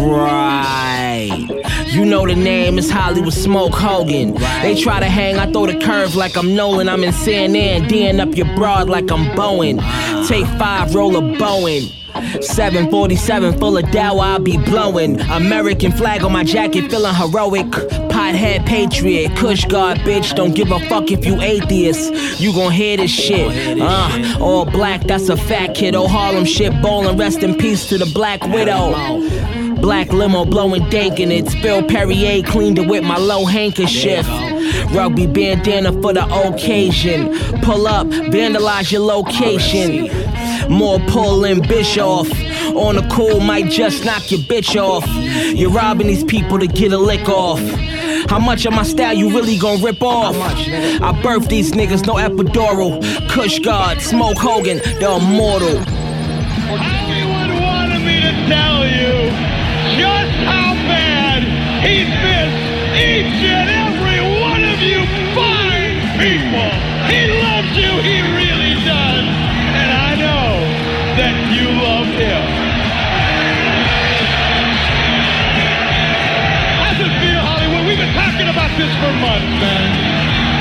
Right. 0.00 1.46
You 1.92 2.04
know 2.04 2.26
the 2.26 2.34
name 2.34 2.78
is 2.78 2.90
Hollywood 2.90 3.32
Smoke 3.32 3.74
Hogan. 3.74 4.34
They 4.62 4.80
try 4.80 5.00
to 5.00 5.06
hang, 5.06 5.36
I 5.36 5.50
throw 5.52 5.66
the 5.66 5.78
curve 5.78 6.14
like 6.14 6.36
I'm 6.36 6.54
Nolan. 6.54 6.88
I'm 6.88 7.04
in 7.04 7.12
CNN, 7.12 7.88
D'ing 7.88 8.20
up 8.20 8.36
your 8.36 8.46
broad 8.56 8.88
like 8.88 9.10
I'm 9.10 9.36
Boeing. 9.36 9.78
Take 10.28 10.46
five, 10.58 10.94
roll 10.94 11.16
a 11.16 11.20
Boeing. 11.20 11.92
747 12.42 13.58
full 13.58 13.76
of 13.76 13.90
dow, 13.90 14.18
I'll 14.18 14.38
be 14.38 14.56
blowing. 14.56 15.20
American 15.20 15.92
flag 15.92 16.24
on 16.24 16.32
my 16.32 16.44
jacket, 16.44 16.90
feeling 16.90 17.14
heroic. 17.14 17.66
Godhead 18.28 18.66
patriot. 18.66 19.34
Kush 19.38 19.64
God, 19.64 19.96
bitch, 20.00 20.36
don't 20.36 20.54
give 20.54 20.70
a 20.70 20.78
fuck 20.80 21.10
if 21.10 21.24
you 21.24 21.40
atheist. 21.40 22.38
You 22.38 22.52
gon' 22.52 22.72
hear 22.72 22.98
this 22.98 23.10
shit. 23.10 23.80
Uh, 23.80 24.36
all 24.38 24.66
black, 24.66 25.04
that's 25.04 25.30
a 25.30 25.36
fat 25.36 25.74
kiddo. 25.74 26.06
Harlem 26.06 26.44
shit, 26.44 26.70
bowling, 26.82 27.16
rest 27.16 27.42
in 27.42 27.54
peace 27.54 27.88
to 27.88 27.96
the 27.96 28.04
black 28.12 28.42
widow. 28.48 28.92
Black 29.80 30.12
limo 30.12 30.44
blowing 30.44 30.86
dank 30.90 31.20
in 31.20 31.32
it. 31.32 31.48
Spill 31.48 31.82
Perrier 31.84 32.42
cleaned 32.42 32.78
it 32.78 32.86
with 32.86 33.02
my 33.02 33.16
low 33.16 33.46
handkerchief. 33.46 34.28
Rugby 34.92 35.26
bandana 35.26 35.90
for 36.02 36.12
the 36.12 36.26
occasion. 36.46 37.32
Pull 37.62 37.86
up, 37.86 38.08
vandalize 38.08 38.92
your 38.92 39.00
location. 39.00 40.10
More 40.70 40.98
pulling 41.08 41.62
Bischoff. 41.62 42.30
On 42.76 42.96
the 42.96 43.08
cool, 43.10 43.40
might 43.40 43.70
just 43.70 44.04
knock 44.04 44.30
your 44.30 44.40
bitch 44.40 44.76
off. 44.76 45.06
You're 45.56 45.70
robbing 45.70 46.08
these 46.08 46.24
people 46.24 46.58
to 46.58 46.66
get 46.66 46.92
a 46.92 46.98
lick 46.98 47.26
off. 47.26 47.60
How 48.28 48.38
much 48.38 48.66
of 48.66 48.74
my 48.74 48.82
style 48.82 49.14
you 49.14 49.30
really 49.30 49.56
gonna 49.56 49.82
rip 49.82 50.02
off? 50.02 50.36
I 50.36 51.22
birth 51.22 51.48
these 51.48 51.72
niggas, 51.72 52.06
no 52.06 52.14
epidural. 52.14 53.00
Kush 53.30 53.58
God, 53.60 54.00
Smoke 54.02 54.36
Hogan, 54.38 54.78
the 55.00 55.16
immortal. 55.16 55.78
Everyone 56.68 57.62
wanted 57.62 58.02
me 58.04 58.20
to 58.20 58.32
tell 58.48 58.86
you. 58.86 58.97
this 78.78 78.94
for 78.94 79.12
months, 79.18 79.58
man. 79.58 79.90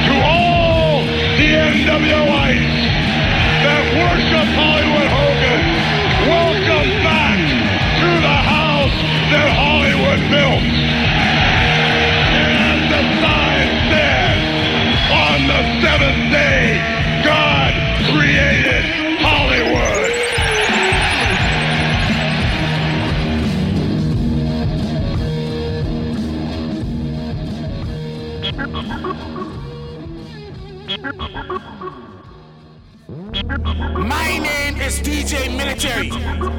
To 0.09 0.13
all 0.25 1.05
the 1.37 1.49
NWOites 1.53 2.81
that 3.61 3.83
worship 3.93 4.49
Hollywood 4.57 5.09
Hogan, 5.13 5.61
welcome 6.25 6.89
back 7.05 7.37
to 7.37 8.09
the 8.25 8.37
house 8.41 8.97
that 9.29 9.53
Hollywood 9.53 10.21
built. 10.33 10.96
Right 35.97 36.56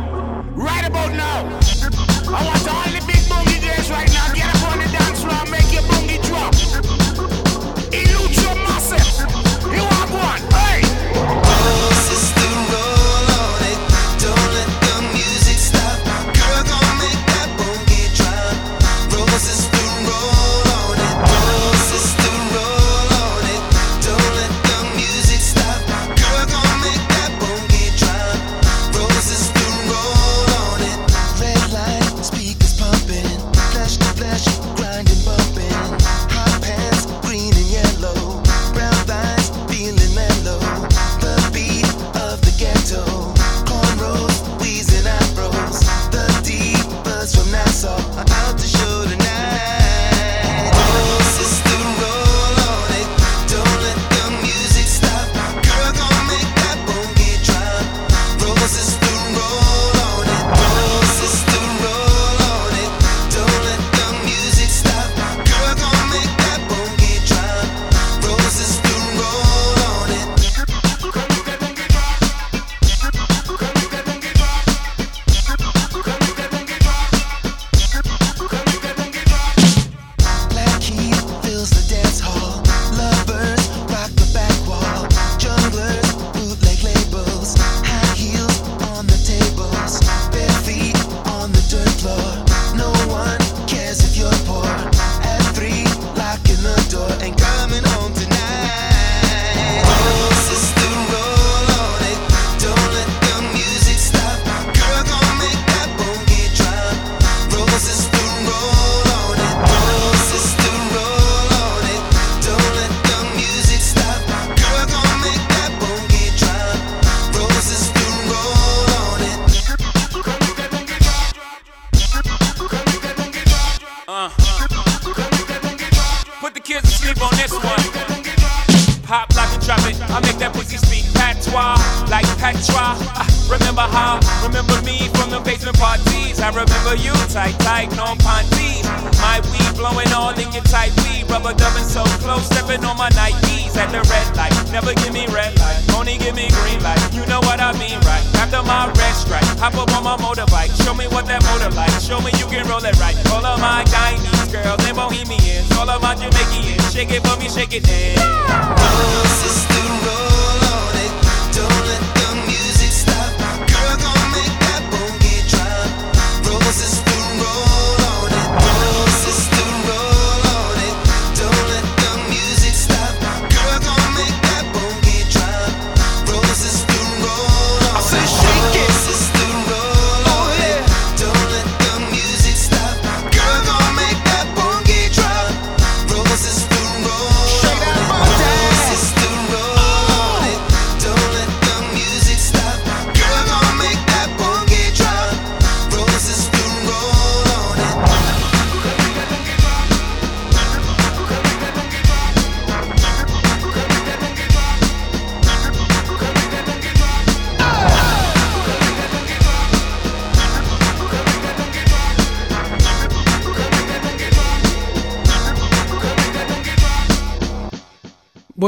shake 156.99 157.13
it 157.13 157.25
for 157.25 157.39
me, 157.39 157.49
shake 157.49 157.75
it. 157.75 157.87
Roll, 158.19 159.25
sister, 159.39 159.78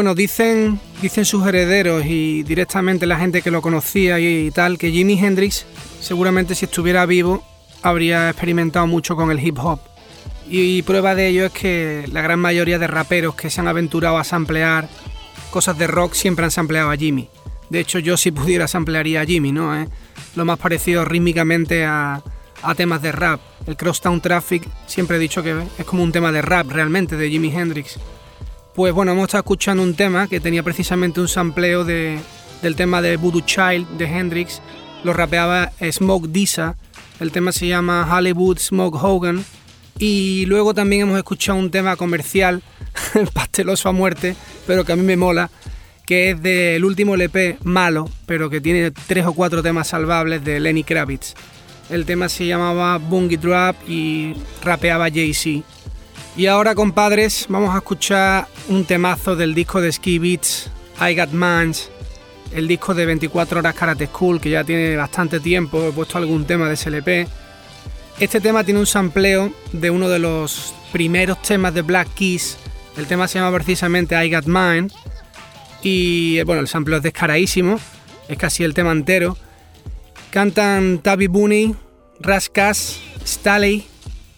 Bueno, 0.00 0.14
dicen, 0.14 0.80
dicen 1.02 1.26
sus 1.26 1.46
herederos 1.46 2.06
y 2.06 2.42
directamente 2.42 3.04
la 3.06 3.18
gente 3.18 3.42
que 3.42 3.50
lo 3.50 3.60
conocía 3.60 4.18
y 4.18 4.50
tal, 4.50 4.78
que 4.78 4.90
Jimi 4.90 5.18
Hendrix 5.18 5.66
seguramente 6.00 6.54
si 6.54 6.64
estuviera 6.64 7.04
vivo 7.04 7.44
habría 7.82 8.30
experimentado 8.30 8.86
mucho 8.86 9.14
con 9.14 9.30
el 9.30 9.46
hip 9.46 9.58
hop. 9.58 9.78
Y 10.48 10.80
prueba 10.84 11.14
de 11.14 11.26
ello 11.26 11.44
es 11.44 11.52
que 11.52 12.08
la 12.10 12.22
gran 12.22 12.40
mayoría 12.40 12.78
de 12.78 12.86
raperos 12.86 13.34
que 13.34 13.50
se 13.50 13.60
han 13.60 13.68
aventurado 13.68 14.16
a 14.16 14.24
samplear 14.24 14.88
cosas 15.50 15.76
de 15.76 15.86
rock 15.86 16.14
siempre 16.14 16.46
han 16.46 16.50
sampleado 16.50 16.90
a 16.90 16.96
Jimmy. 16.96 17.28
De 17.68 17.80
hecho, 17.80 17.98
yo 17.98 18.16
si 18.16 18.30
pudiera 18.30 18.68
samplearía 18.68 19.20
a 19.20 19.26
Jimmy, 19.26 19.52
¿no? 19.52 19.78
¿Eh? 19.78 19.86
Lo 20.34 20.46
más 20.46 20.58
parecido 20.58 21.04
rítmicamente 21.04 21.84
a, 21.84 22.22
a 22.62 22.74
temas 22.74 23.02
de 23.02 23.12
rap. 23.12 23.42
El 23.66 23.76
Crosstown 23.76 24.22
Traffic 24.22 24.66
siempre 24.86 25.18
he 25.18 25.20
dicho 25.20 25.42
que 25.42 25.62
es 25.76 25.84
como 25.84 26.02
un 26.02 26.10
tema 26.10 26.32
de 26.32 26.40
rap 26.40 26.70
realmente 26.70 27.18
de 27.18 27.28
Jimi 27.28 27.54
Hendrix. 27.54 27.98
Pues 28.74 28.92
bueno, 28.94 29.12
hemos 29.12 29.24
estado 29.24 29.40
escuchando 29.40 29.82
un 29.82 29.94
tema 29.94 30.28
que 30.28 30.38
tenía 30.38 30.62
precisamente 30.62 31.20
un 31.20 31.26
sampleo 31.26 31.84
de, 31.84 32.20
del 32.62 32.76
tema 32.76 33.02
de 33.02 33.16
Voodoo 33.16 33.40
Child 33.40 33.98
de 33.98 34.04
Hendrix. 34.04 34.62
Lo 35.02 35.12
rapeaba 35.12 35.72
Smoke 35.80 36.28
Disa. 36.28 36.76
El 37.18 37.32
tema 37.32 37.50
se 37.50 37.66
llama 37.66 38.08
Hollywood 38.10 38.58
Smoke 38.58 38.96
Hogan. 39.02 39.44
Y 39.98 40.46
luego 40.46 40.72
también 40.72 41.02
hemos 41.02 41.18
escuchado 41.18 41.58
un 41.58 41.70
tema 41.70 41.96
comercial, 41.96 42.62
pasteloso 43.34 43.88
a 43.88 43.92
muerte, 43.92 44.36
pero 44.66 44.84
que 44.84 44.92
a 44.92 44.96
mí 44.96 45.02
me 45.02 45.16
mola, 45.16 45.50
que 46.06 46.30
es 46.30 46.42
del 46.42 46.84
último 46.84 47.16
LP 47.16 47.58
malo, 47.64 48.08
pero 48.24 48.48
que 48.48 48.60
tiene 48.60 48.92
tres 48.92 49.26
o 49.26 49.34
cuatro 49.34 49.62
temas 49.62 49.88
salvables 49.88 50.44
de 50.44 50.60
Lenny 50.60 50.84
Kravitz. 50.84 51.34
El 51.90 52.06
tema 52.06 52.28
se 52.28 52.46
llamaba 52.46 52.96
Bungie 52.98 53.36
Drop 53.36 53.76
y 53.86 54.34
rapeaba 54.62 55.10
Jay-Z. 55.10 55.66
Y 56.40 56.46
ahora, 56.46 56.74
compadres, 56.74 57.44
vamos 57.50 57.74
a 57.74 57.76
escuchar 57.76 58.48
un 58.70 58.86
temazo 58.86 59.36
del 59.36 59.54
disco 59.54 59.82
de 59.82 59.92
Ski 59.92 60.18
Beats, 60.18 60.70
I 60.98 61.14
Got 61.14 61.32
Mans, 61.32 61.90
el 62.54 62.66
disco 62.66 62.94
de 62.94 63.04
24 63.04 63.58
horas 63.58 63.74
Karate 63.74 64.06
School, 64.06 64.40
que 64.40 64.48
ya 64.48 64.64
tiene 64.64 64.96
bastante 64.96 65.38
tiempo, 65.38 65.86
he 65.86 65.92
puesto 65.92 66.16
algún 66.16 66.46
tema 66.46 66.66
de 66.70 66.78
SLP. 66.78 67.28
Este 68.18 68.40
tema 68.40 68.64
tiene 68.64 68.80
un 68.80 68.86
sampleo 68.86 69.52
de 69.72 69.90
uno 69.90 70.08
de 70.08 70.18
los 70.18 70.72
primeros 70.92 71.42
temas 71.42 71.74
de 71.74 71.82
Black 71.82 72.08
Keys. 72.14 72.56
El 72.96 73.06
tema 73.06 73.28
se 73.28 73.38
llama 73.38 73.54
precisamente 73.58 74.16
I 74.24 74.32
Got 74.34 74.46
Mine. 74.46 74.88
Y 75.82 76.42
bueno, 76.44 76.62
el 76.62 76.68
sampleo 76.68 76.96
es 76.96 77.02
descaradísimo, 77.02 77.78
es 78.28 78.38
casi 78.38 78.64
el 78.64 78.72
tema 78.72 78.92
entero. 78.92 79.36
Cantan 80.30 81.00
Tabi 81.00 81.26
Booney, 81.26 81.76
Raskas, 82.18 82.98
Staley 83.26 83.89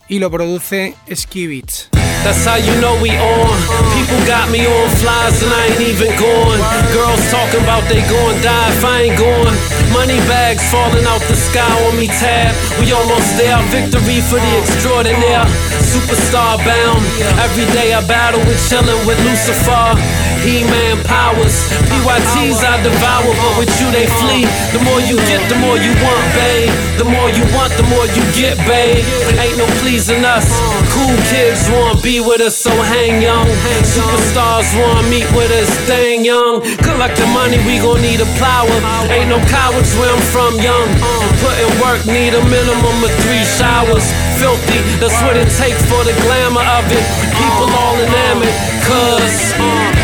y 0.09 0.19
lo 0.19 0.31
produce 0.31 0.95
Ski 1.15 1.47
Beatz. 1.47 1.89
That's 2.23 2.47
how 2.47 2.55
you 2.55 2.71
know 2.79 2.95
we 3.03 3.11
on. 3.11 3.51
People 3.99 4.21
got 4.31 4.47
me 4.55 4.63
on 4.63 4.89
flies 5.03 5.43
and 5.43 5.51
I 5.51 5.75
ain't 5.75 5.83
even 5.83 6.15
going. 6.15 6.61
Girls 6.95 7.19
talking 7.35 7.59
about 7.67 7.83
they 7.91 7.99
gon' 8.07 8.39
die 8.47 8.71
if 8.71 8.85
I 8.85 9.11
ain't 9.11 9.19
going. 9.19 9.57
Money 9.91 10.23
bags 10.31 10.63
falling 10.71 11.03
out 11.03 11.19
the 11.27 11.35
sky 11.35 11.67
on 11.67 11.99
me 11.99 12.07
tab. 12.07 12.55
We 12.79 12.95
almost 12.95 13.27
there. 13.35 13.59
Victory 13.75 14.23
for 14.23 14.39
the 14.39 14.53
extraordinaire. 14.63 15.51
Superstar 15.83 16.63
bound. 16.63 17.03
Every 17.43 17.67
day 17.75 17.91
I 17.93 18.07
battle 18.07 18.41
with 18.47 18.61
chillin' 18.71 19.03
with 19.03 19.19
Lucifer. 19.27 19.99
He-Man 20.43 20.99
powers. 21.07 21.71
PYTs 21.87 22.67
I 22.67 22.83
devour, 22.83 23.31
but 23.31 23.55
with 23.63 23.73
you 23.79 23.89
they 23.95 24.11
flee. 24.19 24.43
The 24.75 24.83
more 24.83 24.99
you 24.99 25.17
get, 25.31 25.39
the 25.47 25.55
more 25.63 25.79
you 25.79 25.95
want, 26.03 26.27
babe. 26.35 26.71
The 26.99 27.07
more 27.07 27.31
you 27.31 27.47
want, 27.55 27.71
the 27.79 27.87
more 27.87 28.07
you 28.11 28.23
get, 28.35 28.59
babe. 28.67 29.07
Ain't 29.39 29.55
no 29.57 29.67
pleasing 29.79 30.27
us. 30.27 30.47
Cool 30.91 31.15
kids 31.31 31.71
wanna 31.71 32.01
be 32.03 32.19
with 32.19 32.43
us, 32.43 32.59
so 32.59 32.75
hang 32.83 33.23
young. 33.23 33.47
Superstars 33.87 34.67
wanna 34.75 35.07
meet 35.07 35.31
with 35.31 35.51
us, 35.55 35.71
staying 35.87 36.25
young. 36.27 36.61
Collect 36.83 37.15
the 37.17 37.27
money, 37.31 37.63
we 37.63 37.79
gon' 37.79 38.03
need 38.03 38.21
a 38.21 38.29
plower. 38.35 38.77
Ain't 39.15 39.31
no 39.31 39.39
cowards 39.47 39.95
where 39.95 40.11
I'm 40.11 40.25
from, 40.35 40.59
young. 40.59 40.91
Putting 41.39 41.73
work, 41.79 42.03
need 42.07 42.35
a 42.35 42.43
minimum 42.51 42.97
of 42.99 43.13
three 43.23 43.47
showers. 43.47 44.11
Filthy, 44.43 44.83
that's 44.99 45.17
what 45.23 45.37
it 45.39 45.47
takes 45.55 45.83
for 45.87 46.03
the 46.03 46.15
glamour 46.27 46.67
of 46.67 46.85
it. 46.91 47.05
People 47.39 47.71
all 47.79 47.95
enamored, 47.95 48.55
cause. 48.83 49.55
Uh, 49.55 50.02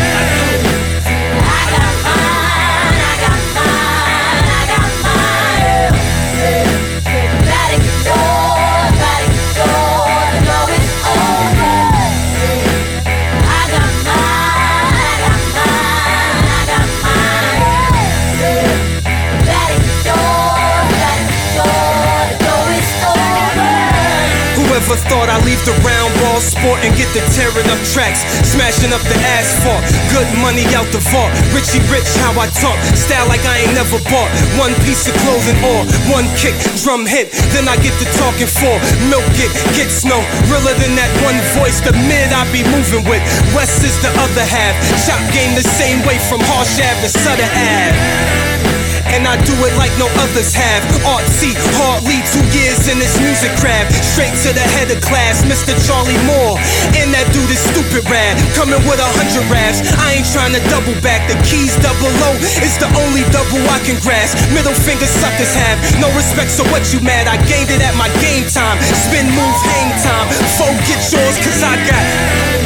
I'd 25.29 25.45
leave 25.45 25.61
the 25.61 25.77
round 25.85 26.09
ball 26.17 26.41
sport 26.41 26.81
and 26.81 26.89
get 26.97 27.05
the 27.13 27.21
tearing 27.37 27.69
up 27.69 27.77
tracks, 27.93 28.25
smashing 28.41 28.89
up 28.89 29.01
the 29.05 29.17
asphalt. 29.37 29.85
Good 30.09 30.25
money 30.41 30.65
out 30.73 30.89
the 30.89 30.97
vault. 31.13 31.29
Richie 31.53 31.83
rich, 31.93 32.09
how 32.25 32.33
I 32.33 32.49
talk. 32.57 32.77
Style 32.97 33.29
like 33.29 33.45
I 33.45 33.61
ain't 33.61 33.77
never 33.77 34.01
bought. 34.09 34.31
One 34.57 34.73
piece 34.81 35.05
of 35.05 35.13
clothing 35.21 35.61
or 35.61 35.85
one 36.09 36.25
kick, 36.33 36.57
drum 36.81 37.05
hit. 37.05 37.29
Then 37.53 37.69
I 37.69 37.77
get 37.77 37.93
to 38.01 38.07
talking 38.17 38.49
for. 38.49 38.73
Milk 39.05 39.29
it, 39.37 39.53
get 39.77 39.93
snow. 39.93 40.19
Realer 40.49 40.73
than 40.81 40.97
that 40.97 41.11
one 41.21 41.37
voice, 41.53 41.77
the 41.77 41.93
mid 42.09 42.33
I 42.33 42.49
be 42.49 42.65
moving 42.73 43.05
with. 43.05 43.21
West 43.53 43.85
is 43.85 43.93
the 44.01 44.09
other 44.17 44.45
half. 44.45 44.73
Chop 45.05 45.21
game 45.29 45.53
the 45.53 45.67
same 45.77 46.01
way 46.09 46.17
from 46.25 46.41
Harsh 46.41 46.81
Ave 46.81 47.05
to 47.05 47.09
Sutter 47.13 47.49
Ave. 47.53 48.78
And 49.15 49.25
I 49.25 49.35
do 49.43 49.55
it 49.65 49.73
like 49.77 49.93
no 49.97 50.07
others 50.21 50.53
have. 50.53 50.81
Artsy, 51.05 51.55
hardly 51.79 52.21
two 52.29 52.43
years 52.53 52.87
in 52.87 53.01
this 53.01 53.15
music 53.19 53.51
craft. 53.57 53.93
Straight 54.05 54.33
to 54.45 54.53
the 54.53 54.65
head 54.77 54.89
of 54.91 55.01
class, 55.01 55.41
Mr. 55.45 55.73
Charlie 55.85 56.19
Moore. 56.29 56.57
And 56.95 57.09
that 57.13 57.25
dude 57.33 57.49
is 57.49 57.61
stupid 57.73 58.05
rad. 58.09 58.37
Coming 58.53 58.81
with 58.85 59.01
a 59.01 59.09
hundred 59.17 59.45
raps. 59.49 59.81
I 59.97 60.21
ain't 60.21 60.29
trying 60.29 60.53
to 60.53 60.61
double 60.69 60.95
back. 61.01 61.25
The 61.29 61.37
keys 61.45 61.73
double 61.81 62.11
low 62.21 62.35
It's 62.61 62.77
the 62.77 62.89
only 62.95 63.25
double 63.33 63.61
I 63.69 63.79
can 63.83 63.97
grasp. 64.01 64.37
Middle 64.53 64.75
finger 64.75 65.09
suckers 65.19 65.53
have 65.57 65.77
no 65.99 66.07
respect, 66.15 66.51
so 66.51 66.63
what 66.69 66.85
you 66.93 66.99
mad? 67.01 67.27
I 67.27 67.37
gained 67.49 67.69
it 67.73 67.81
at 67.81 67.95
my 67.97 68.09
game 68.21 68.45
time. 68.47 68.77
Spin 68.81 69.25
move, 69.33 69.57
hang 69.65 69.91
time. 70.05 70.27
Foe, 70.57 70.73
get 70.85 71.01
yours, 71.11 71.35
cause 71.41 71.61
I 71.63 71.75
got. 71.85 72.58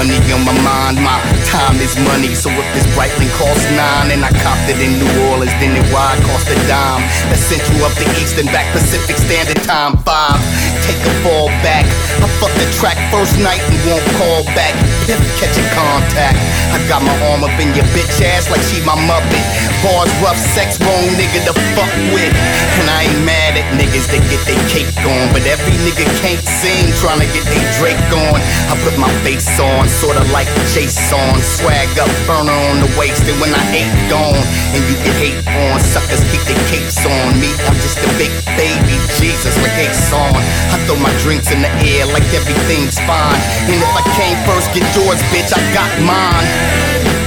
Money 0.00 0.32
on 0.32 0.44
my 0.46 0.52
mind, 0.62 0.96
my 0.96 1.39
time 1.50 1.76
is 1.82 1.94
money. 2.06 2.32
So 2.34 2.48
if 2.54 2.66
this 2.72 2.86
Breitling 2.94 3.30
costs 3.34 3.66
nine 3.74 4.14
and 4.14 4.22
I 4.22 4.30
copped 4.42 4.70
it 4.70 4.78
in 4.78 4.96
New 5.02 5.10
Orleans, 5.30 5.52
then 5.58 5.74
it 5.74 5.86
why 5.90 6.14
cost 6.30 6.46
a 6.48 6.56
dime. 6.70 7.02
That's 7.28 7.42
Central 7.42 7.82
up 7.82 7.94
the 7.98 8.06
East 8.22 8.38
and 8.38 8.46
back 8.54 8.70
Pacific 8.72 9.18
Standard 9.18 9.60
Time 9.66 9.98
five. 10.06 10.38
Take 10.86 11.02
a 11.02 11.14
fall 11.26 11.50
back. 11.66 11.84
I 12.22 12.26
fuck 12.38 12.54
the 12.54 12.66
track 12.78 12.98
first 13.10 13.36
night 13.42 13.60
and 13.66 13.76
won't 13.86 14.04
call 14.16 14.46
back. 14.54 14.74
Pip 15.06 15.18
catching 15.42 15.66
contact. 15.74 16.38
I 16.70 16.78
got 16.86 17.02
my 17.02 17.14
arm 17.30 17.42
up 17.42 17.54
in 17.58 17.74
your 17.74 17.86
bitch 17.90 18.22
ass 18.22 18.46
like 18.48 18.62
she 18.70 18.78
my 18.86 18.94
muppet. 18.94 19.44
Bars 19.82 20.10
rough, 20.22 20.38
sex 20.54 20.78
wrong 20.80 21.06
nigga 21.18 21.42
to 21.50 21.54
fuck 21.74 21.90
with. 22.14 22.34
And 22.78 22.86
I 22.86 23.10
ain't 23.10 23.22
mad 23.26 23.58
at 23.58 23.66
niggas 23.74 24.06
that 24.14 24.22
get 24.30 24.40
their 24.46 24.60
cake 24.70 24.94
on. 25.02 25.34
But 25.34 25.42
every 25.50 25.74
nigga 25.82 26.06
can't 26.22 26.42
sing 26.62 26.94
trying 27.02 27.18
to 27.18 27.28
get 27.34 27.42
their 27.50 27.66
Drake 27.78 28.10
on. 28.12 28.38
I 28.70 28.78
put 28.84 28.94
my 28.98 29.10
face 29.26 29.48
on, 29.58 29.88
sorta 29.88 30.22
like 30.30 30.48
Jason. 30.70 31.39
Swag 31.42 31.88
up, 31.98 32.12
burner 32.28 32.56
on 32.70 32.80
the 32.80 32.90
waist. 32.98 33.24
And 33.28 33.36
when 33.40 33.52
I 33.52 33.64
ain't 33.72 33.96
gone, 34.08 34.40
and 34.76 34.82
you 34.88 34.96
get 35.04 35.16
hate 35.16 35.40
on, 35.48 35.80
suckers 35.80 36.20
keep 36.30 36.42
their 36.48 36.60
capes 36.68 37.00
on. 37.04 37.40
Me, 37.40 37.50
I'm 37.66 37.76
just 37.80 37.98
a 38.00 38.10
big 38.20 38.32
baby, 38.56 38.96
Jesus, 39.16 39.56
like 39.60 39.76
Ace 39.80 40.12
on. 40.12 40.36
I 40.72 40.76
throw 40.86 40.96
my 40.96 41.12
drinks 41.20 41.50
in 41.50 41.60
the 41.62 41.72
air 41.84 42.06
like 42.06 42.26
everything's 42.32 42.98
fine. 43.02 43.40
And 43.68 43.78
if 43.80 43.92
I 43.92 44.04
came 44.16 44.38
first, 44.48 44.72
get 44.72 44.84
yours, 44.96 45.20
bitch, 45.32 45.52
I 45.52 45.60
got 45.72 45.90
mine. 46.04 47.19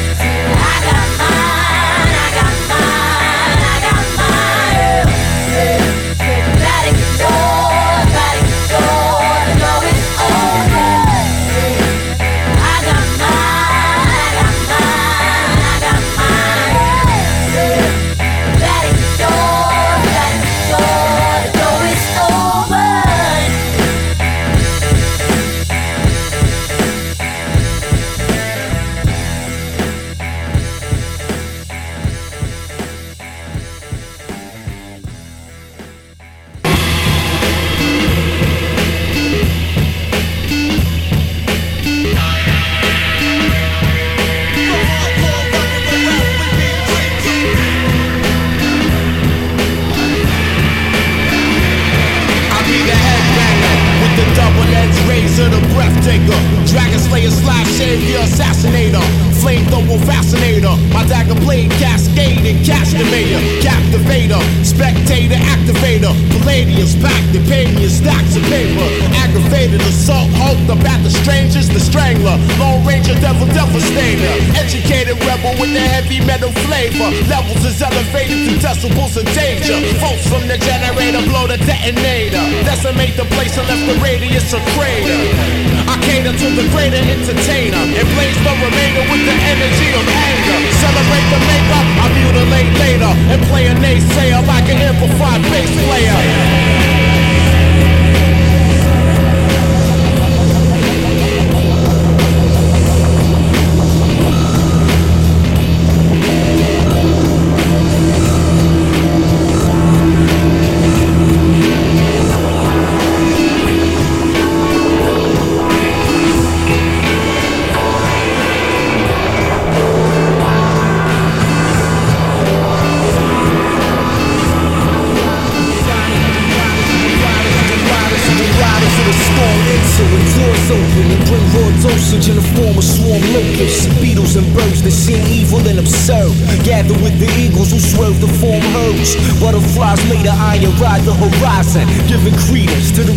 Dagger 61.23 61.39
blade, 61.41 61.71
cascade 61.71 62.43
and 62.45 62.65
captivator, 62.65 64.39
spectator, 64.63 65.35
activator, 65.35 66.11
palladius, 66.31 66.95
packed 67.01 67.31
the 67.31 67.39
panius, 67.47 68.01
stacks 68.01 68.35
of 68.35 68.43
paper, 68.43 68.83
aggravated, 69.23 69.79
assault, 69.81 70.29
hulk, 70.35 70.57
the 70.67 70.75
bat, 70.83 71.01
the 71.03 71.09
strangers, 71.09 71.69
the 71.69 71.79
strangler, 71.79 72.35
lone 72.59 72.83
ranger, 72.85 73.15
devil, 73.21 73.47
devastator, 73.47 74.33
educated 74.55 75.17
rebel 75.23 75.55
with 75.59 75.71
the 75.73 75.79
heavy 75.79 76.19
metal 76.25 76.51
flavor, 76.67 77.09
levels 77.31 77.63
is 77.63 77.81
elevated 77.81 78.49
to 78.49 78.53
decibels 78.59 79.15
of 79.15 79.25
danger, 79.33 79.79
folks 79.99 80.27
from 80.27 80.47
the 80.47 80.57
generator 80.57 81.23
blow 81.29 81.47
the 81.47 81.57
detonator, 81.63 82.43
decimate 82.67 83.15
the 83.15 83.25
place 83.35 83.57
and 83.57 83.67
left 83.67 83.85
the 83.87 83.95
radius 84.03 84.51
a 84.53 84.59
crater. 84.75 85.72
I 85.87 85.95
cater 86.01 86.31
to 86.31 86.47
the 86.55 86.65
greater 86.71 87.01
entertainer 87.01 87.83
and 87.83 88.07
blaze 88.15 88.39
the 88.39 88.53
remainder 88.63 89.03
with 89.11 89.23
the 89.27 89.35
energy 89.35 89.89
of 89.91 90.05
anger. 90.07 90.59
Celebrate 90.79 91.27
the 91.33 91.39
makeup, 91.43 91.87
I 91.99 92.05
mutilate 92.15 92.71
later 92.79 93.11
and 93.31 93.39
play 93.51 93.67
a 93.67 93.75
naysayer 93.75 94.41
like 94.47 94.67
an 94.71 94.79
amplified 94.79 95.41
bass 95.51 95.71
player. 95.85 97.02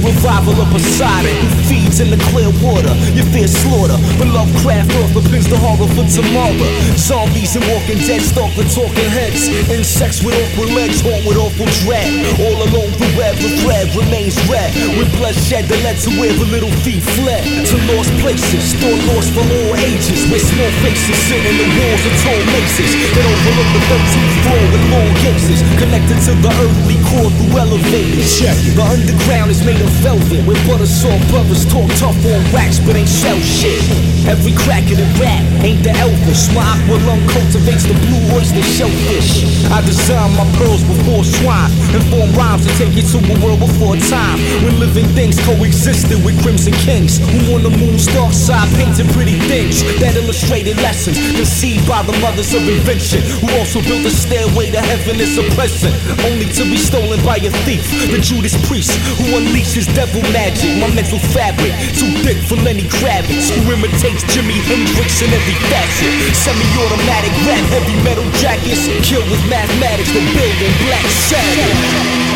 Revival 0.06 0.54
of 0.62 0.70
Poseidon, 0.70 1.34
who 1.42 1.48
feeds 1.66 1.98
in 1.98 2.08
the 2.14 2.20
clear 2.30 2.50
water. 2.62 2.94
You 3.18 3.26
fear 3.34 3.50
slaughter, 3.50 3.98
but 4.18 4.30
Lovecraft 4.30 4.94
author 5.02 5.22
pins 5.26 5.50
the 5.50 5.58
horror 5.58 5.90
for 5.98 6.06
tomorrow. 6.06 6.70
Zombies 6.94 7.58
and 7.58 7.66
walking 7.66 7.98
dead 8.06 8.22
stalk 8.22 8.54
the 8.54 8.64
talking 8.70 9.10
heads. 9.10 9.50
Insects 9.66 10.22
with 10.22 10.38
awkward 10.38 10.70
legs 10.78 11.02
haunt 11.02 11.26
with 11.26 11.36
awful 11.36 11.66
dread. 11.82 12.06
All 12.38 12.58
along 12.62 12.94
the 13.02 13.10
web, 13.18 13.34
the 13.42 13.50
thread 13.62 13.90
remains 13.98 14.38
red. 14.46 14.70
With 14.94 15.10
bloodshed 15.18 15.66
that 15.66 15.80
led 15.82 15.98
to 16.06 16.10
where 16.14 16.32
the 16.32 16.46
little 16.54 16.72
feet 16.86 17.02
fled. 17.18 17.42
To 17.42 17.76
lost 17.90 18.14
places, 18.22 18.78
thought 18.78 19.00
lost 19.10 19.34
for 19.34 19.42
all 19.42 19.70
ages. 19.82 20.30
With 20.30 20.44
small 20.46 20.70
faces 20.86 21.18
sit 21.26 21.42
in 21.42 21.56
the 21.58 21.68
walls 21.82 22.02
of 22.06 22.14
tall 22.22 22.42
maces. 22.54 22.94
That 23.10 23.26
overlook 23.26 23.70
the 23.74 23.82
13th 23.90 24.34
floor 24.46 24.64
with 24.70 24.84
long 24.94 25.10
gazes. 25.26 25.60
Connected 25.82 26.18
to 26.30 26.32
the 26.38 26.52
earthly 26.62 26.98
core 27.10 27.32
through 27.34 27.58
elevators. 27.58 28.38
Check 28.38 28.54
it. 28.62 28.78
The 28.78 28.86
underground 28.86 29.50
is 29.50 29.64
made 29.66 29.80
of 29.82 29.95
velvet. 30.02 30.46
With 30.46 30.60
butter 30.66 30.86
soft 30.86 31.22
brothers 31.30 31.64
talk 31.66 31.88
tough 31.96 32.18
on 32.26 32.42
wax, 32.52 32.78
but 32.80 32.96
ain't 32.96 33.08
shell 33.08 33.38
shit. 33.40 33.80
Every 34.26 34.52
crack 34.52 34.90
in 34.90 34.98
the 34.98 35.08
rap 35.22 35.42
ain't 35.62 35.82
the 35.82 35.94
Elvis. 35.96 36.52
My 36.54 36.62
aqua 36.62 36.98
lung 37.06 37.22
cultivates 37.30 37.86
the 37.86 37.94
blue 38.06 38.24
oyster 38.34 38.62
shellfish. 38.62 39.46
I 39.70 39.80
design 39.86 40.34
my 40.36 40.46
pearls 40.58 40.82
before 40.84 41.22
swine 41.24 41.70
and 41.94 42.02
form 42.10 42.30
rhymes 42.34 42.66
to 42.66 42.72
take 42.78 42.94
you 42.98 43.06
to 43.06 43.18
a 43.22 43.36
world 43.42 43.60
before 43.60 43.96
time. 44.10 44.38
When 44.66 44.78
living 44.78 45.06
things 45.14 45.38
coexisted 45.46 46.18
with 46.24 46.36
crimson 46.42 46.74
kings 46.82 47.18
who 47.18 47.54
on 47.54 47.62
the 47.62 47.70
moon's 47.70 48.06
dark 48.10 48.32
side 48.32 48.68
painted 48.74 49.06
pretty 49.14 49.38
things 49.46 49.82
that 50.02 50.16
illustrated 50.16 50.76
lessons 50.82 51.18
conceived 51.36 51.86
by 51.88 52.02
the 52.02 52.14
mothers 52.18 52.52
of 52.54 52.66
invention 52.66 53.22
who 53.40 53.48
also 53.58 53.80
built 53.82 54.04
a 54.04 54.10
stairway 54.10 54.70
to 54.70 54.80
heaven 54.80 55.20
as 55.20 55.38
a 55.38 55.44
present, 55.54 55.94
only 56.26 56.46
to 56.52 56.62
be 56.66 56.76
stolen 56.76 57.22
by 57.24 57.36
a 57.38 57.50
thief. 57.64 57.86
The 58.10 58.18
Judas 58.18 58.54
priest 58.66 58.98
who 59.18 59.38
unleashes 59.38 59.85
devil 59.94 60.22
magic. 60.32 60.78
My 60.78 60.88
mental 60.94 61.18
fabric 61.32 61.72
too 61.94 62.10
thick 62.24 62.38
for 62.48 62.56
Lenny 62.62 62.86
Kravitz 62.88 63.50
who 63.52 63.72
imitates 63.72 64.24
Jimi 64.32 64.58
Hendrix 64.66 65.22
in 65.22 65.30
every 65.32 65.58
facet. 65.68 66.12
Semi-automatic 66.34 67.34
rap, 67.46 67.64
heavy 67.70 67.96
metal 68.02 68.28
jackets, 68.38 68.86
kill 69.06 69.22
with 69.30 69.42
mathematics, 69.48 70.12
the 70.12 70.22
building 70.34 70.74
black 70.84 71.04
Sabbath. 71.28 72.35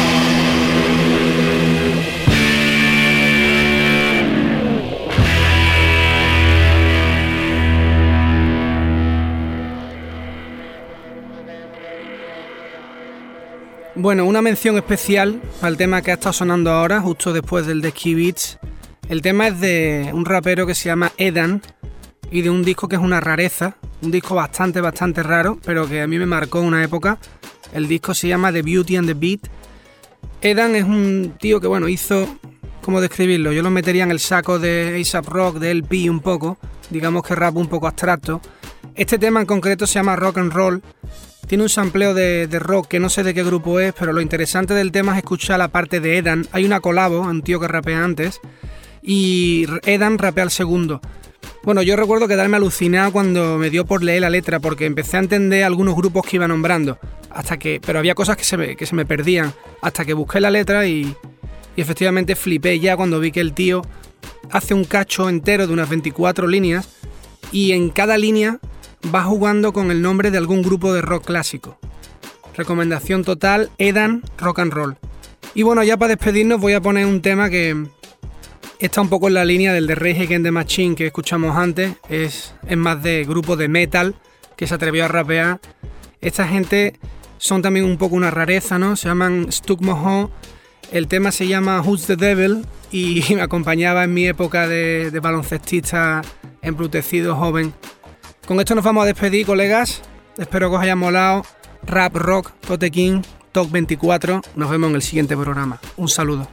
Bueno, 14.03 14.25
una 14.25 14.41
mención 14.41 14.79
especial 14.79 15.43
al 15.61 15.77
tema 15.77 16.01
que 16.01 16.11
ha 16.11 16.15
estado 16.15 16.33
sonando 16.33 16.71
ahora, 16.71 17.03
justo 17.03 17.35
después 17.35 17.67
del 17.67 17.83
de 17.83 17.91
Ski 17.91 18.15
Beats. 18.15 18.59
El 19.11 19.21
tema 19.21 19.49
es 19.49 19.61
de 19.61 20.09
un 20.15 20.25
rapero 20.25 20.67
que 20.67 20.75
se 20.75 20.89
llama 20.89 21.13
Edan 21.19 21.61
y 22.31 22.41
de 22.41 22.49
un 22.49 22.65
disco 22.65 22.89
que 22.89 22.97
es 22.97 23.03
una 23.03 23.21
rareza, 23.21 23.77
un 24.01 24.11
disco 24.11 24.35
bastante, 24.35 24.81
bastante 24.81 25.23
raro, 25.23 25.59
pero 25.67 25.87
que 25.87 26.01
a 26.01 26.07
mí 26.07 26.19
me 26.19 26.25
marcó 26.25 26.63
una 26.63 26.83
época. 26.83 27.19
El 27.75 27.89
disco 27.89 28.15
se 28.15 28.27
llama 28.29 28.51
The 28.51 28.63
Beauty 28.63 28.97
and 28.97 29.07
the 29.07 29.13
Beat. 29.13 29.41
Edan 30.41 30.77
es 30.77 30.85
un 30.85 31.35
tío 31.39 31.61
que, 31.61 31.67
bueno, 31.67 31.87
hizo, 31.87 32.27
¿cómo 32.81 33.03
describirlo? 33.03 33.53
Yo 33.53 33.61
lo 33.63 33.69
metería 33.69 34.05
en 34.05 34.13
el 34.13 34.21
saco 34.21 34.59
de 34.59 34.99
ASAP 34.99 35.29
Rock, 35.29 35.59
de 35.59 35.73
LP 35.73 36.09
un 36.09 36.21
poco, 36.21 36.57
digamos 36.89 37.23
que 37.23 37.35
rap 37.35 37.55
un 37.55 37.69
poco 37.69 37.87
abstracto. 37.87 38.41
Este 38.95 39.19
tema 39.19 39.41
en 39.41 39.47
concreto 39.47 39.87
se 39.87 39.99
llama 39.99 40.17
Rock 40.17 40.39
and 40.39 40.55
Roll. 40.55 40.83
Tiene 41.51 41.65
un 41.65 41.69
sampleo 41.69 42.15
de, 42.15 42.47
de, 42.47 42.61
rock 42.61 42.87
que 42.87 43.01
no 43.01 43.09
sé 43.09 43.25
de 43.25 43.35
qué 43.35 43.43
grupo 43.43 43.81
es, 43.81 43.93
pero 43.99 44.13
lo 44.13 44.21
interesante 44.21 44.73
del 44.73 44.93
tema 44.93 45.11
es 45.11 45.19
escuchar 45.19 45.59
la 45.59 45.67
parte 45.67 45.99
de 45.99 46.17
Edan. 46.17 46.47
Hay 46.53 46.65
una 46.65 46.79
colabo, 46.79 47.23
un 47.23 47.43
tío 47.43 47.59
que 47.59 47.67
rapea 47.67 48.05
antes, 48.05 48.41
y 49.03 49.67
Edan 49.85 50.19
rapea 50.19 50.45
al 50.45 50.53
segundo. 50.53 51.01
Bueno, 51.65 51.83
yo 51.83 51.97
recuerdo 51.97 52.29
quedarme 52.29 52.57
alucinado 52.57 53.11
cuando 53.11 53.59
me 53.59 53.69
dio 53.69 53.85
por 53.85 54.05
leer 54.05 54.21
la 54.21 54.31
letra, 54.31 54.61
porque 54.61 54.87
empecé 54.87 55.17
a 55.17 55.21
entender 55.21 55.65
algunos 55.65 55.97
grupos 55.97 56.25
que 56.25 56.37
iba 56.37 56.47
nombrando, 56.47 57.01
hasta 57.31 57.59
que, 57.59 57.81
pero 57.85 57.99
había 57.99 58.15
cosas 58.15 58.37
que 58.37 58.45
se 58.45 58.57
me, 58.57 58.77
que 58.77 58.87
se 58.87 58.95
me 58.95 59.05
perdían, 59.05 59.53
hasta 59.83 60.05
que 60.05 60.15
busqué 60.15 60.39
la 60.39 60.53
letra 60.53 60.87
y, 60.87 61.17
y 61.75 61.81
efectivamente 61.81 62.37
flipé 62.37 62.79
ya 62.79 62.97
cuando 62.97 63.19
vi 63.19 63.33
que 63.33 63.41
el 63.41 63.55
tío 63.55 63.83
hace 64.53 64.73
un 64.73 64.85
cacho 64.85 65.29
entero 65.29 65.67
de 65.67 65.73
unas 65.73 65.89
24 65.89 66.47
líneas 66.47 66.89
y 67.51 67.73
en 67.73 67.91
cada 67.91 68.17
línea 68.19 68.61
va 69.15 69.23
jugando 69.25 69.73
con 69.73 69.91
el 69.91 70.03
nombre 70.03 70.31
de 70.31 70.39
algún 70.39 70.63
grupo 70.63 70.93
de 70.93 71.03
rock 71.03 71.27
clásico. 71.27 71.79
Recomendación 72.57 73.25
total, 73.25 73.71
Edan 73.79 74.23
Rock 74.39 74.59
and 74.61 74.73
Roll. 74.73 74.97
Y 75.55 75.63
bueno, 75.63 75.83
ya 75.83 75.97
para 75.97 76.11
despedirnos 76.11 76.61
voy 76.61 76.75
a 76.75 76.81
poner 76.81 77.07
un 77.07 77.23
tema 77.23 77.49
que 77.51 77.87
está 78.79 79.01
un 79.01 79.09
poco 79.09 79.29
en 79.29 79.35
la 79.35 79.45
línea 79.45 79.73
del 79.73 79.87
de 79.87 79.95
Rage 79.95 80.23
Against 80.23 80.45
the 80.45 80.51
Machine 80.51 80.95
que 80.95 81.07
escuchamos 81.07 81.57
antes. 81.57 81.95
Es, 82.09 82.55
es 82.67 82.77
más 82.77 83.03
de 83.03 83.25
grupo 83.25 83.57
de 83.57 83.69
metal 83.69 84.15
que 84.57 84.67
se 84.67 84.75
atrevió 84.75 85.05
a 85.05 85.09
rapear. 85.09 85.61
Esta 86.21 86.47
gente 86.47 86.99
son 87.39 87.63
también 87.63 87.87
un 87.87 87.97
poco 87.97 88.17
una 88.17 88.31
rareza, 88.31 88.79
¿no? 88.79 88.97
Se 88.97 89.09
llaman 89.09 89.51
Stuck 89.51 89.81
Moho. 89.81 90.31
El 90.93 91.09
tema 91.09 91.33
se 91.33 91.47
llama 91.47 91.81
Who's 91.81 92.07
the 92.07 92.17
Devil 92.17 92.67
y 92.93 93.25
me 93.35 93.43
acompañaba 93.43 94.05
en 94.05 94.15
mi 94.15 94.27
época 94.27 94.69
de, 94.69 95.11
de 95.11 95.21
baloncestista 95.21 96.23
embrutecido 96.63 97.37
joven. 97.37 97.73
Con 98.51 98.59
esto 98.59 98.75
nos 98.75 98.83
vamos 98.83 99.05
a 99.05 99.07
despedir, 99.07 99.47
colegas. 99.47 100.03
Espero 100.37 100.71
que 100.71 100.75
os 100.75 100.83
haya 100.83 100.97
molado. 100.97 101.45
Rap 101.85 102.17
Rock, 102.17 102.51
Tote 102.67 102.91
King, 102.91 103.23
Talk 103.53 103.71
24. 103.71 104.43
Nos 104.57 104.69
vemos 104.69 104.91
en 104.91 104.97
el 104.97 105.03
siguiente 105.03 105.37
programa. 105.37 105.79
Un 105.97 106.09
saludo. 106.09 106.49